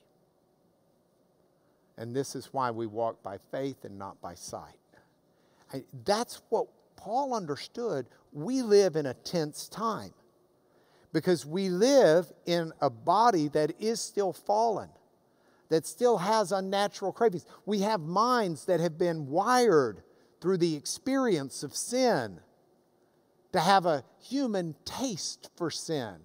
[1.98, 4.74] And this is why we walk by faith and not by sight.
[6.04, 8.06] That's what Paul understood.
[8.32, 10.12] We live in a tense time
[11.12, 14.88] because we live in a body that is still fallen,
[15.68, 17.46] that still has unnatural cravings.
[17.64, 20.02] We have minds that have been wired
[20.40, 22.40] through the experience of sin
[23.52, 26.16] to have a human taste for sin,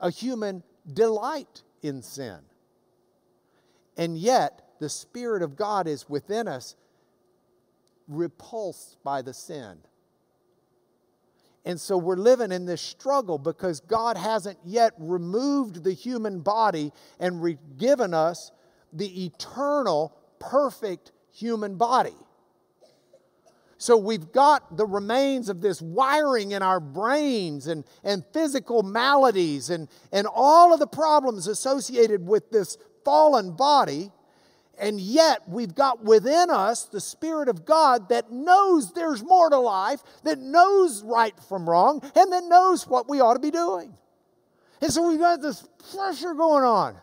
[0.00, 0.62] a human
[0.92, 2.38] delight in sin.
[3.96, 6.74] And yet, the Spirit of God is within us,
[8.08, 9.78] repulsed by the sin.
[11.64, 16.92] And so we're living in this struggle because God hasn't yet removed the human body
[17.18, 18.52] and re- given us
[18.92, 22.14] the eternal, perfect human body.
[23.78, 29.68] So we've got the remains of this wiring in our brains and, and physical maladies
[29.68, 34.10] and, and all of the problems associated with this fallen body.
[34.78, 39.58] And yet, we've got within us the Spirit of God that knows there's more to
[39.58, 43.96] life, that knows right from wrong, and that knows what we ought to be doing.
[44.80, 46.96] And so we've got this pressure going on.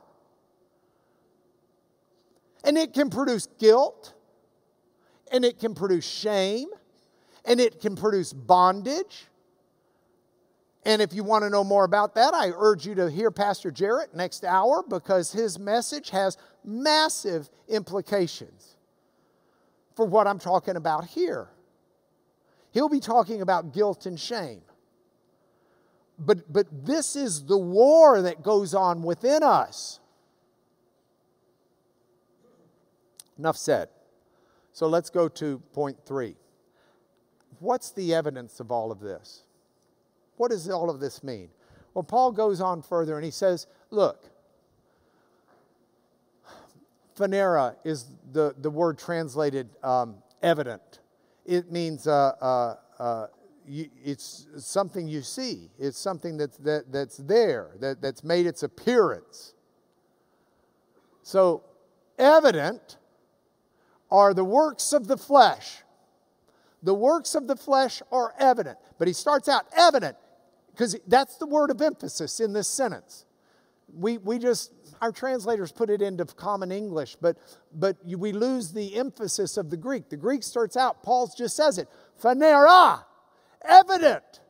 [2.64, 4.14] And it can produce guilt,
[5.32, 6.68] and it can produce shame,
[7.46, 9.28] and it can produce bondage.
[10.84, 13.70] And if you want to know more about that, I urge you to hear Pastor
[13.70, 18.76] Jarrett next hour because his message has massive implications
[19.96, 21.50] for what I'm talking about here.
[22.72, 24.62] He'll be talking about guilt and shame.
[26.18, 30.00] But, but this is the war that goes on within us.
[33.38, 33.90] Enough said.
[34.72, 36.36] So let's go to point three.
[37.60, 39.44] What's the evidence of all of this?
[40.42, 41.50] What does all of this mean?
[41.94, 44.26] Well, Paul goes on further and he says, Look,
[47.16, 50.98] phanera is the, the word translated um, evident.
[51.46, 53.28] It means uh, uh, uh,
[53.68, 58.64] you, it's something you see, it's something that's, that, that's there, that, that's made its
[58.64, 59.54] appearance.
[61.22, 61.62] So,
[62.18, 62.98] evident
[64.10, 65.84] are the works of the flesh.
[66.82, 68.80] The works of the flesh are evident.
[68.98, 70.18] But he starts out evident
[70.72, 73.26] because that's the word of emphasis in this sentence.
[73.94, 77.38] We, we just our translators put it into common English, but,
[77.74, 80.10] but we lose the emphasis of the Greek.
[80.10, 81.88] The Greek starts out, Paul just says it,
[82.22, 83.04] phanera,
[83.66, 84.42] evident,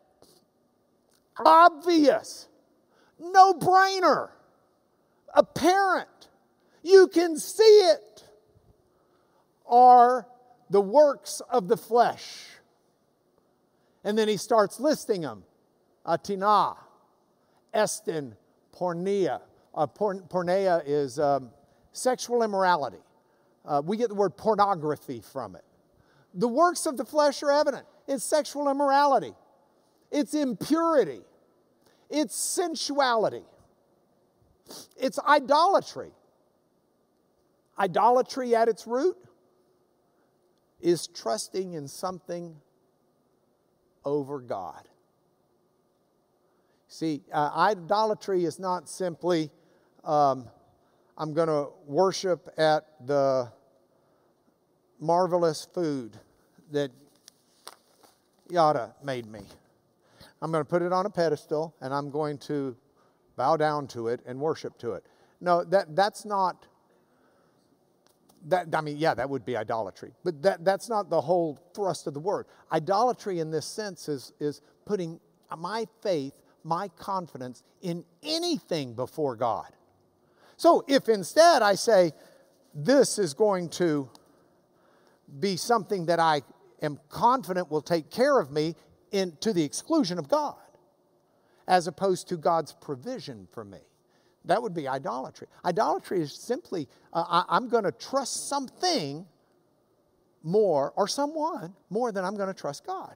[1.38, 2.50] obvious,
[3.18, 4.30] no brainer,
[5.34, 6.10] apparent.
[6.84, 8.26] You can see it,
[9.66, 10.28] are
[10.70, 12.46] the works of the flesh.
[14.04, 15.44] And then he starts listing them
[16.06, 16.78] Atina,
[17.74, 18.36] Estin,
[18.76, 19.42] porneia,
[19.76, 21.50] uh, porn, porneia is um,
[21.94, 22.98] sexual immorality.
[23.66, 25.64] Uh, we get the word pornography from it.
[26.34, 29.34] The works of the flesh are evident it's sexual immorality,
[30.12, 31.22] it's impurity,
[32.10, 33.44] it's sensuality,
[34.98, 36.12] it's idolatry.
[37.80, 39.18] Idolatry at its root
[40.82, 42.56] is trusting in something
[44.06, 44.88] over God.
[46.94, 49.50] See, uh, idolatry is not simply
[50.04, 50.50] um,
[51.18, 53.50] I'm going to worship at the
[55.00, 56.18] marvelous food
[56.74, 56.92] that
[58.50, 59.40] Yada made me.
[60.42, 62.76] I'm going to put it on a pedestal and I'm going to
[63.38, 65.06] bow down to it and worship to it.
[65.40, 66.68] No, that, that's not,
[68.50, 72.06] that, I mean, yeah, that would be idolatry, but that, that's not the whole thrust
[72.08, 72.48] of the word.
[72.70, 75.22] Idolatry in this sense is, is putting
[75.58, 76.34] my faith,
[76.64, 79.68] my confidence in anything before God.
[80.58, 82.12] So if instead I say,
[82.74, 84.10] this is going to
[85.40, 86.42] be something that I
[86.82, 88.76] am confident will take care of me
[89.12, 90.56] in, to the exclusion of God,
[91.68, 93.80] as opposed to God's provision for me.
[94.46, 95.48] That would be idolatry.
[95.64, 99.26] Idolatry is simply, uh, I, I'm going to trust something
[100.44, 103.16] more, or someone more than I'm going to trust God.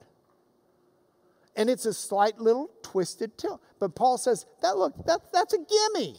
[1.56, 3.62] And it's a slight little twisted tilt.
[3.80, 6.16] But Paul says, that look, that, that's a gimme.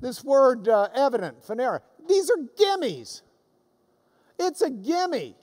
[0.00, 3.22] This word uh, evident, phanera, these are gimmies.
[4.38, 5.36] It's a gimme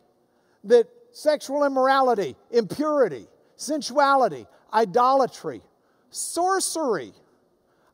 [0.66, 5.62] that sexual immorality, impurity, sensuality, idolatry,
[6.10, 7.14] sorcery.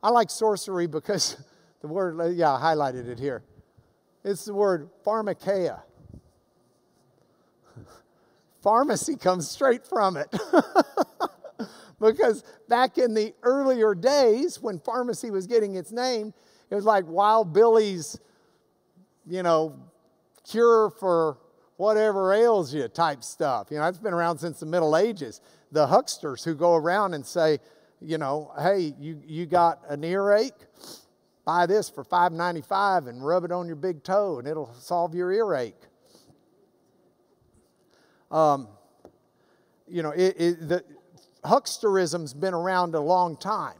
[0.02, 1.36] I like sorcery because
[1.80, 3.42] the word, yeah, I highlighted it here.
[4.24, 5.82] It's the word pharmakeia.
[8.62, 10.28] Pharmacy comes straight from it.
[12.00, 16.32] because back in the earlier days when pharmacy was getting its name,
[16.70, 18.18] it was like Wild Billy's,
[19.26, 19.78] you know,
[20.48, 21.38] cure for
[21.76, 23.68] whatever ails you type stuff.
[23.70, 25.40] You know, it's been around since the Middle Ages.
[25.72, 27.58] The hucksters who go around and say,
[28.00, 30.66] you know, hey, you, you got an earache?
[31.44, 35.32] Buy this for $5.95 and rub it on your big toe and it'll solve your
[35.32, 35.74] earache.
[38.30, 38.68] Um,
[39.88, 40.84] you know, it, it, the
[41.44, 43.78] hucksterism's been around a long time.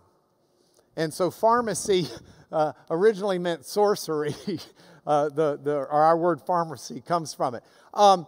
[0.97, 2.09] And so pharmacy
[2.53, 4.35] uh, originally meant sorcery.
[5.07, 7.63] uh, the, the, our word pharmacy comes from it.
[7.95, 8.27] Um,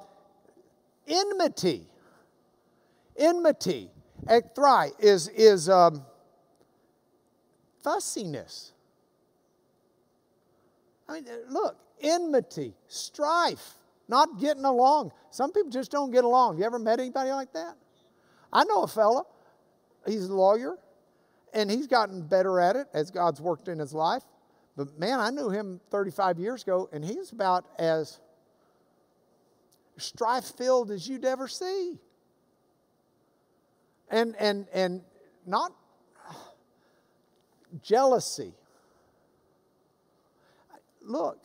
[1.06, 1.86] enmity.
[3.16, 3.90] Enmity.
[4.26, 6.04] Ekthrai is, is um,
[7.82, 8.72] fussiness.
[11.08, 13.74] I mean, look, enmity, strife,
[14.12, 15.10] not getting along.
[15.30, 16.58] Some people just don't get along.
[16.58, 17.76] You ever met anybody like that?
[18.52, 19.24] I know a fella,
[20.06, 20.76] he's a lawyer,
[21.54, 24.22] and he's gotten better at it as God's worked in his life.
[24.76, 28.20] But man, I knew him 35 years ago, and he's about as
[29.96, 31.98] strife filled as you'd ever see.
[34.10, 35.00] And, and, and
[35.46, 35.72] not
[37.82, 38.52] jealousy.
[41.00, 41.38] Look,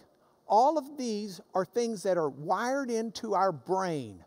[0.48, 4.24] all of these are things that are wired into our brain.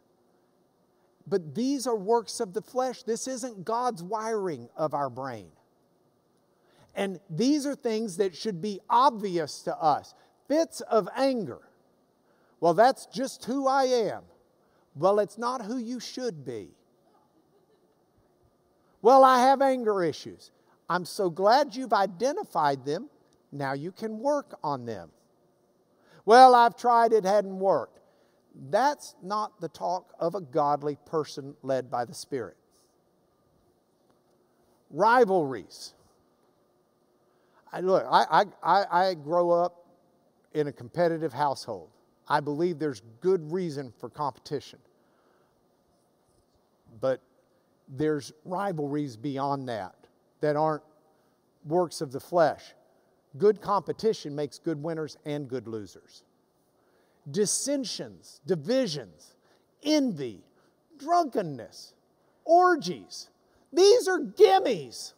[1.27, 3.03] But these are works of the flesh.
[3.03, 5.49] This isn't God's wiring of our brain.
[6.95, 10.15] And these are things that should be obvious to us.
[10.49, 11.61] Fits of anger.
[12.59, 14.23] Well, that's just who I am.
[14.97, 16.71] Well, it's not who you should be.
[19.03, 20.51] Well, I have anger issues.
[20.89, 23.09] I'm so glad you've identified them.
[23.53, 25.11] Now you can work on them.
[26.25, 28.01] Well, I've tried, it hadn't worked.
[28.71, 32.57] That's not the talk of a godly person led by the Spirit.
[34.91, 35.95] Rivalries.
[37.73, 39.87] I, look, I, I, I grow up
[40.53, 41.89] in a competitive household.
[42.29, 44.79] I believe there's good reason for competition.
[47.01, 47.21] But
[47.89, 49.95] there's rivalries beyond that
[50.41, 50.83] that aren't
[51.65, 52.75] works of the flesh.
[53.39, 56.25] Good competition makes good winners and good losers.
[57.31, 59.35] Dissensions, divisions,
[59.83, 60.43] envy,
[60.99, 61.95] drunkenness,
[62.45, 63.29] orgies.
[63.73, 65.13] These are gimmies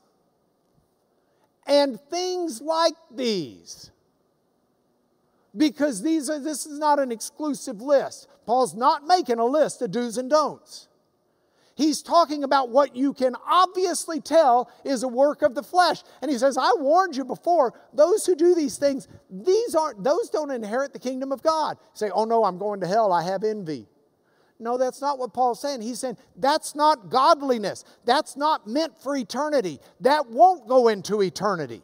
[1.67, 3.91] and things like these.
[5.57, 8.29] Because these are, this is not an exclusive list.
[8.47, 10.89] Paul's not making a list of do's and don'ts.
[11.75, 16.03] He's talking about what you can obviously tell is a work of the flesh.
[16.21, 20.29] And he says, I warned you before, those who do these things, these aren't, those
[20.29, 21.79] don't inherit the kingdom of God.
[21.95, 23.87] say, oh no, I'm going to hell, I have envy.
[24.59, 25.81] No, that's not what Paul's saying.
[25.81, 27.85] He's saying that's not godliness.
[28.05, 29.81] That's not meant for eternity.
[30.01, 31.83] That won't go into eternity.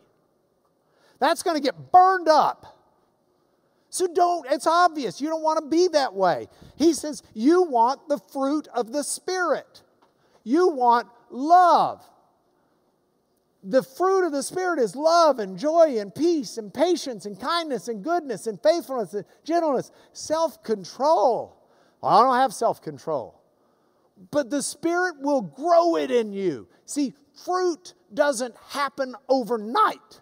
[1.19, 2.78] That's going to get burned up.
[3.91, 5.21] So don't, it's obvious.
[5.21, 6.49] You don't want to be that way.
[6.77, 9.83] He says you want the fruit of the Spirit,
[10.45, 12.05] you want love.
[13.65, 17.89] The fruit of the Spirit is love and joy and peace and patience and kindness
[17.89, 21.57] and goodness and faithfulness and gentleness, self control.
[22.01, 23.41] Well, I don't have self control.
[24.31, 26.69] But the Spirit will grow it in you.
[26.85, 27.15] See,
[27.45, 30.21] fruit doesn't happen overnight,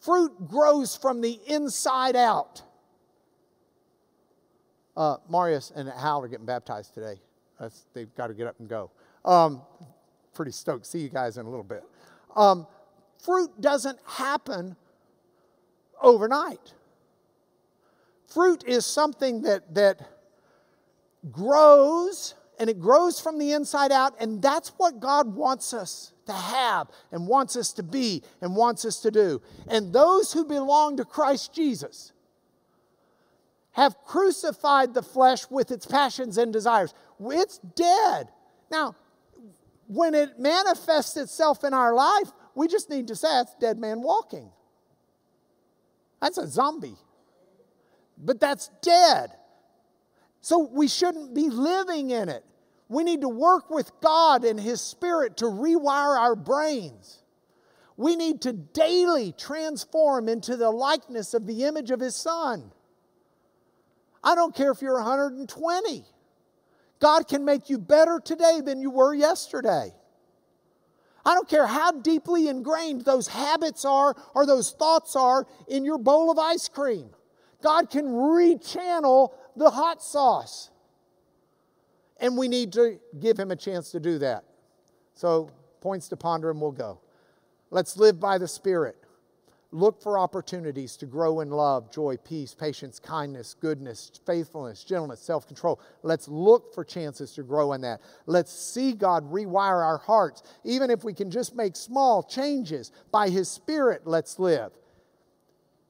[0.00, 2.62] fruit grows from the inside out.
[4.96, 7.20] Uh, Marius and Hal are getting baptized today.
[7.58, 8.90] That's, they've got to get up and go.
[9.24, 9.62] Um,
[10.34, 10.86] pretty stoked.
[10.86, 11.84] See you guys in a little bit.
[12.34, 12.66] Um,
[13.22, 14.76] fruit doesn't happen
[16.00, 16.72] overnight.
[18.26, 20.00] Fruit is something that, that
[21.30, 26.32] grows and it grows from the inside out, and that's what God wants us to
[26.32, 29.40] have, and wants us to be, and wants us to do.
[29.66, 32.12] And those who belong to Christ Jesus
[33.72, 36.92] have crucified the flesh with its passions and desires.
[37.18, 38.28] It's dead.
[38.70, 38.94] Now,
[39.86, 44.02] when it manifests itself in our life, we just need to say that's dead man
[44.02, 44.50] walking.
[46.20, 46.96] That's a zombie.
[48.18, 49.30] But that's dead.
[50.42, 52.44] So we shouldn't be living in it.
[52.90, 57.22] We need to work with God and His Spirit to rewire our brains.
[57.96, 62.72] We need to daily transform into the likeness of the image of His Son.
[64.24, 66.04] I don't care if you're 120.
[66.98, 69.92] God can make you better today than you were yesterday.
[71.24, 75.98] I don't care how deeply ingrained those habits are or those thoughts are in your
[75.98, 77.10] bowl of ice cream.
[77.62, 80.70] God can rechannel the hot sauce.
[82.20, 84.44] And we need to give him a chance to do that.
[85.14, 85.50] So,
[85.80, 87.00] points to ponder, and we'll go.
[87.70, 88.96] Let's live by the Spirit.
[89.72, 95.46] Look for opportunities to grow in love, joy, peace, patience, kindness, goodness, faithfulness, gentleness, self
[95.46, 95.80] control.
[96.02, 98.00] Let's look for chances to grow in that.
[98.26, 100.42] Let's see God rewire our hearts.
[100.64, 104.72] Even if we can just make small changes by His Spirit, let's live.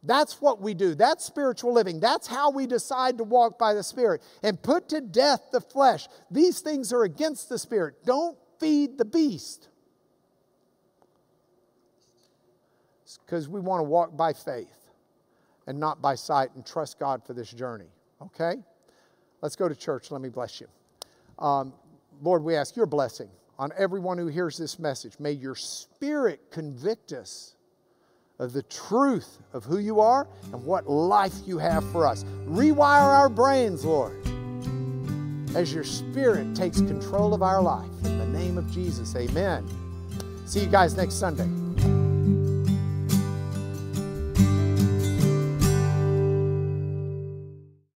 [0.02, 0.94] That's what we do.
[0.94, 2.00] That's spiritual living.
[2.00, 6.08] That's how we decide to walk by the Spirit and put to death the flesh.
[6.30, 8.06] These things are against the Spirit.
[8.06, 9.68] Don't feed the beast.
[13.26, 14.68] Because we want to walk by faith
[15.66, 17.90] and not by sight and trust God for this journey.
[18.22, 18.54] Okay?
[19.42, 20.10] Let's go to church.
[20.10, 20.68] Let me bless you.
[21.38, 21.74] Um,
[22.22, 23.28] Lord, we ask your blessing
[23.58, 25.14] on everyone who hears this message.
[25.18, 27.56] May your Spirit convict us
[28.40, 32.24] of the truth of who you are and what life you have for us.
[32.46, 34.16] Rewire our brains, Lord,
[35.54, 37.90] as your Spirit takes control of our life.
[38.04, 39.68] In the name of Jesus, amen.
[40.46, 41.59] See you guys next Sunday.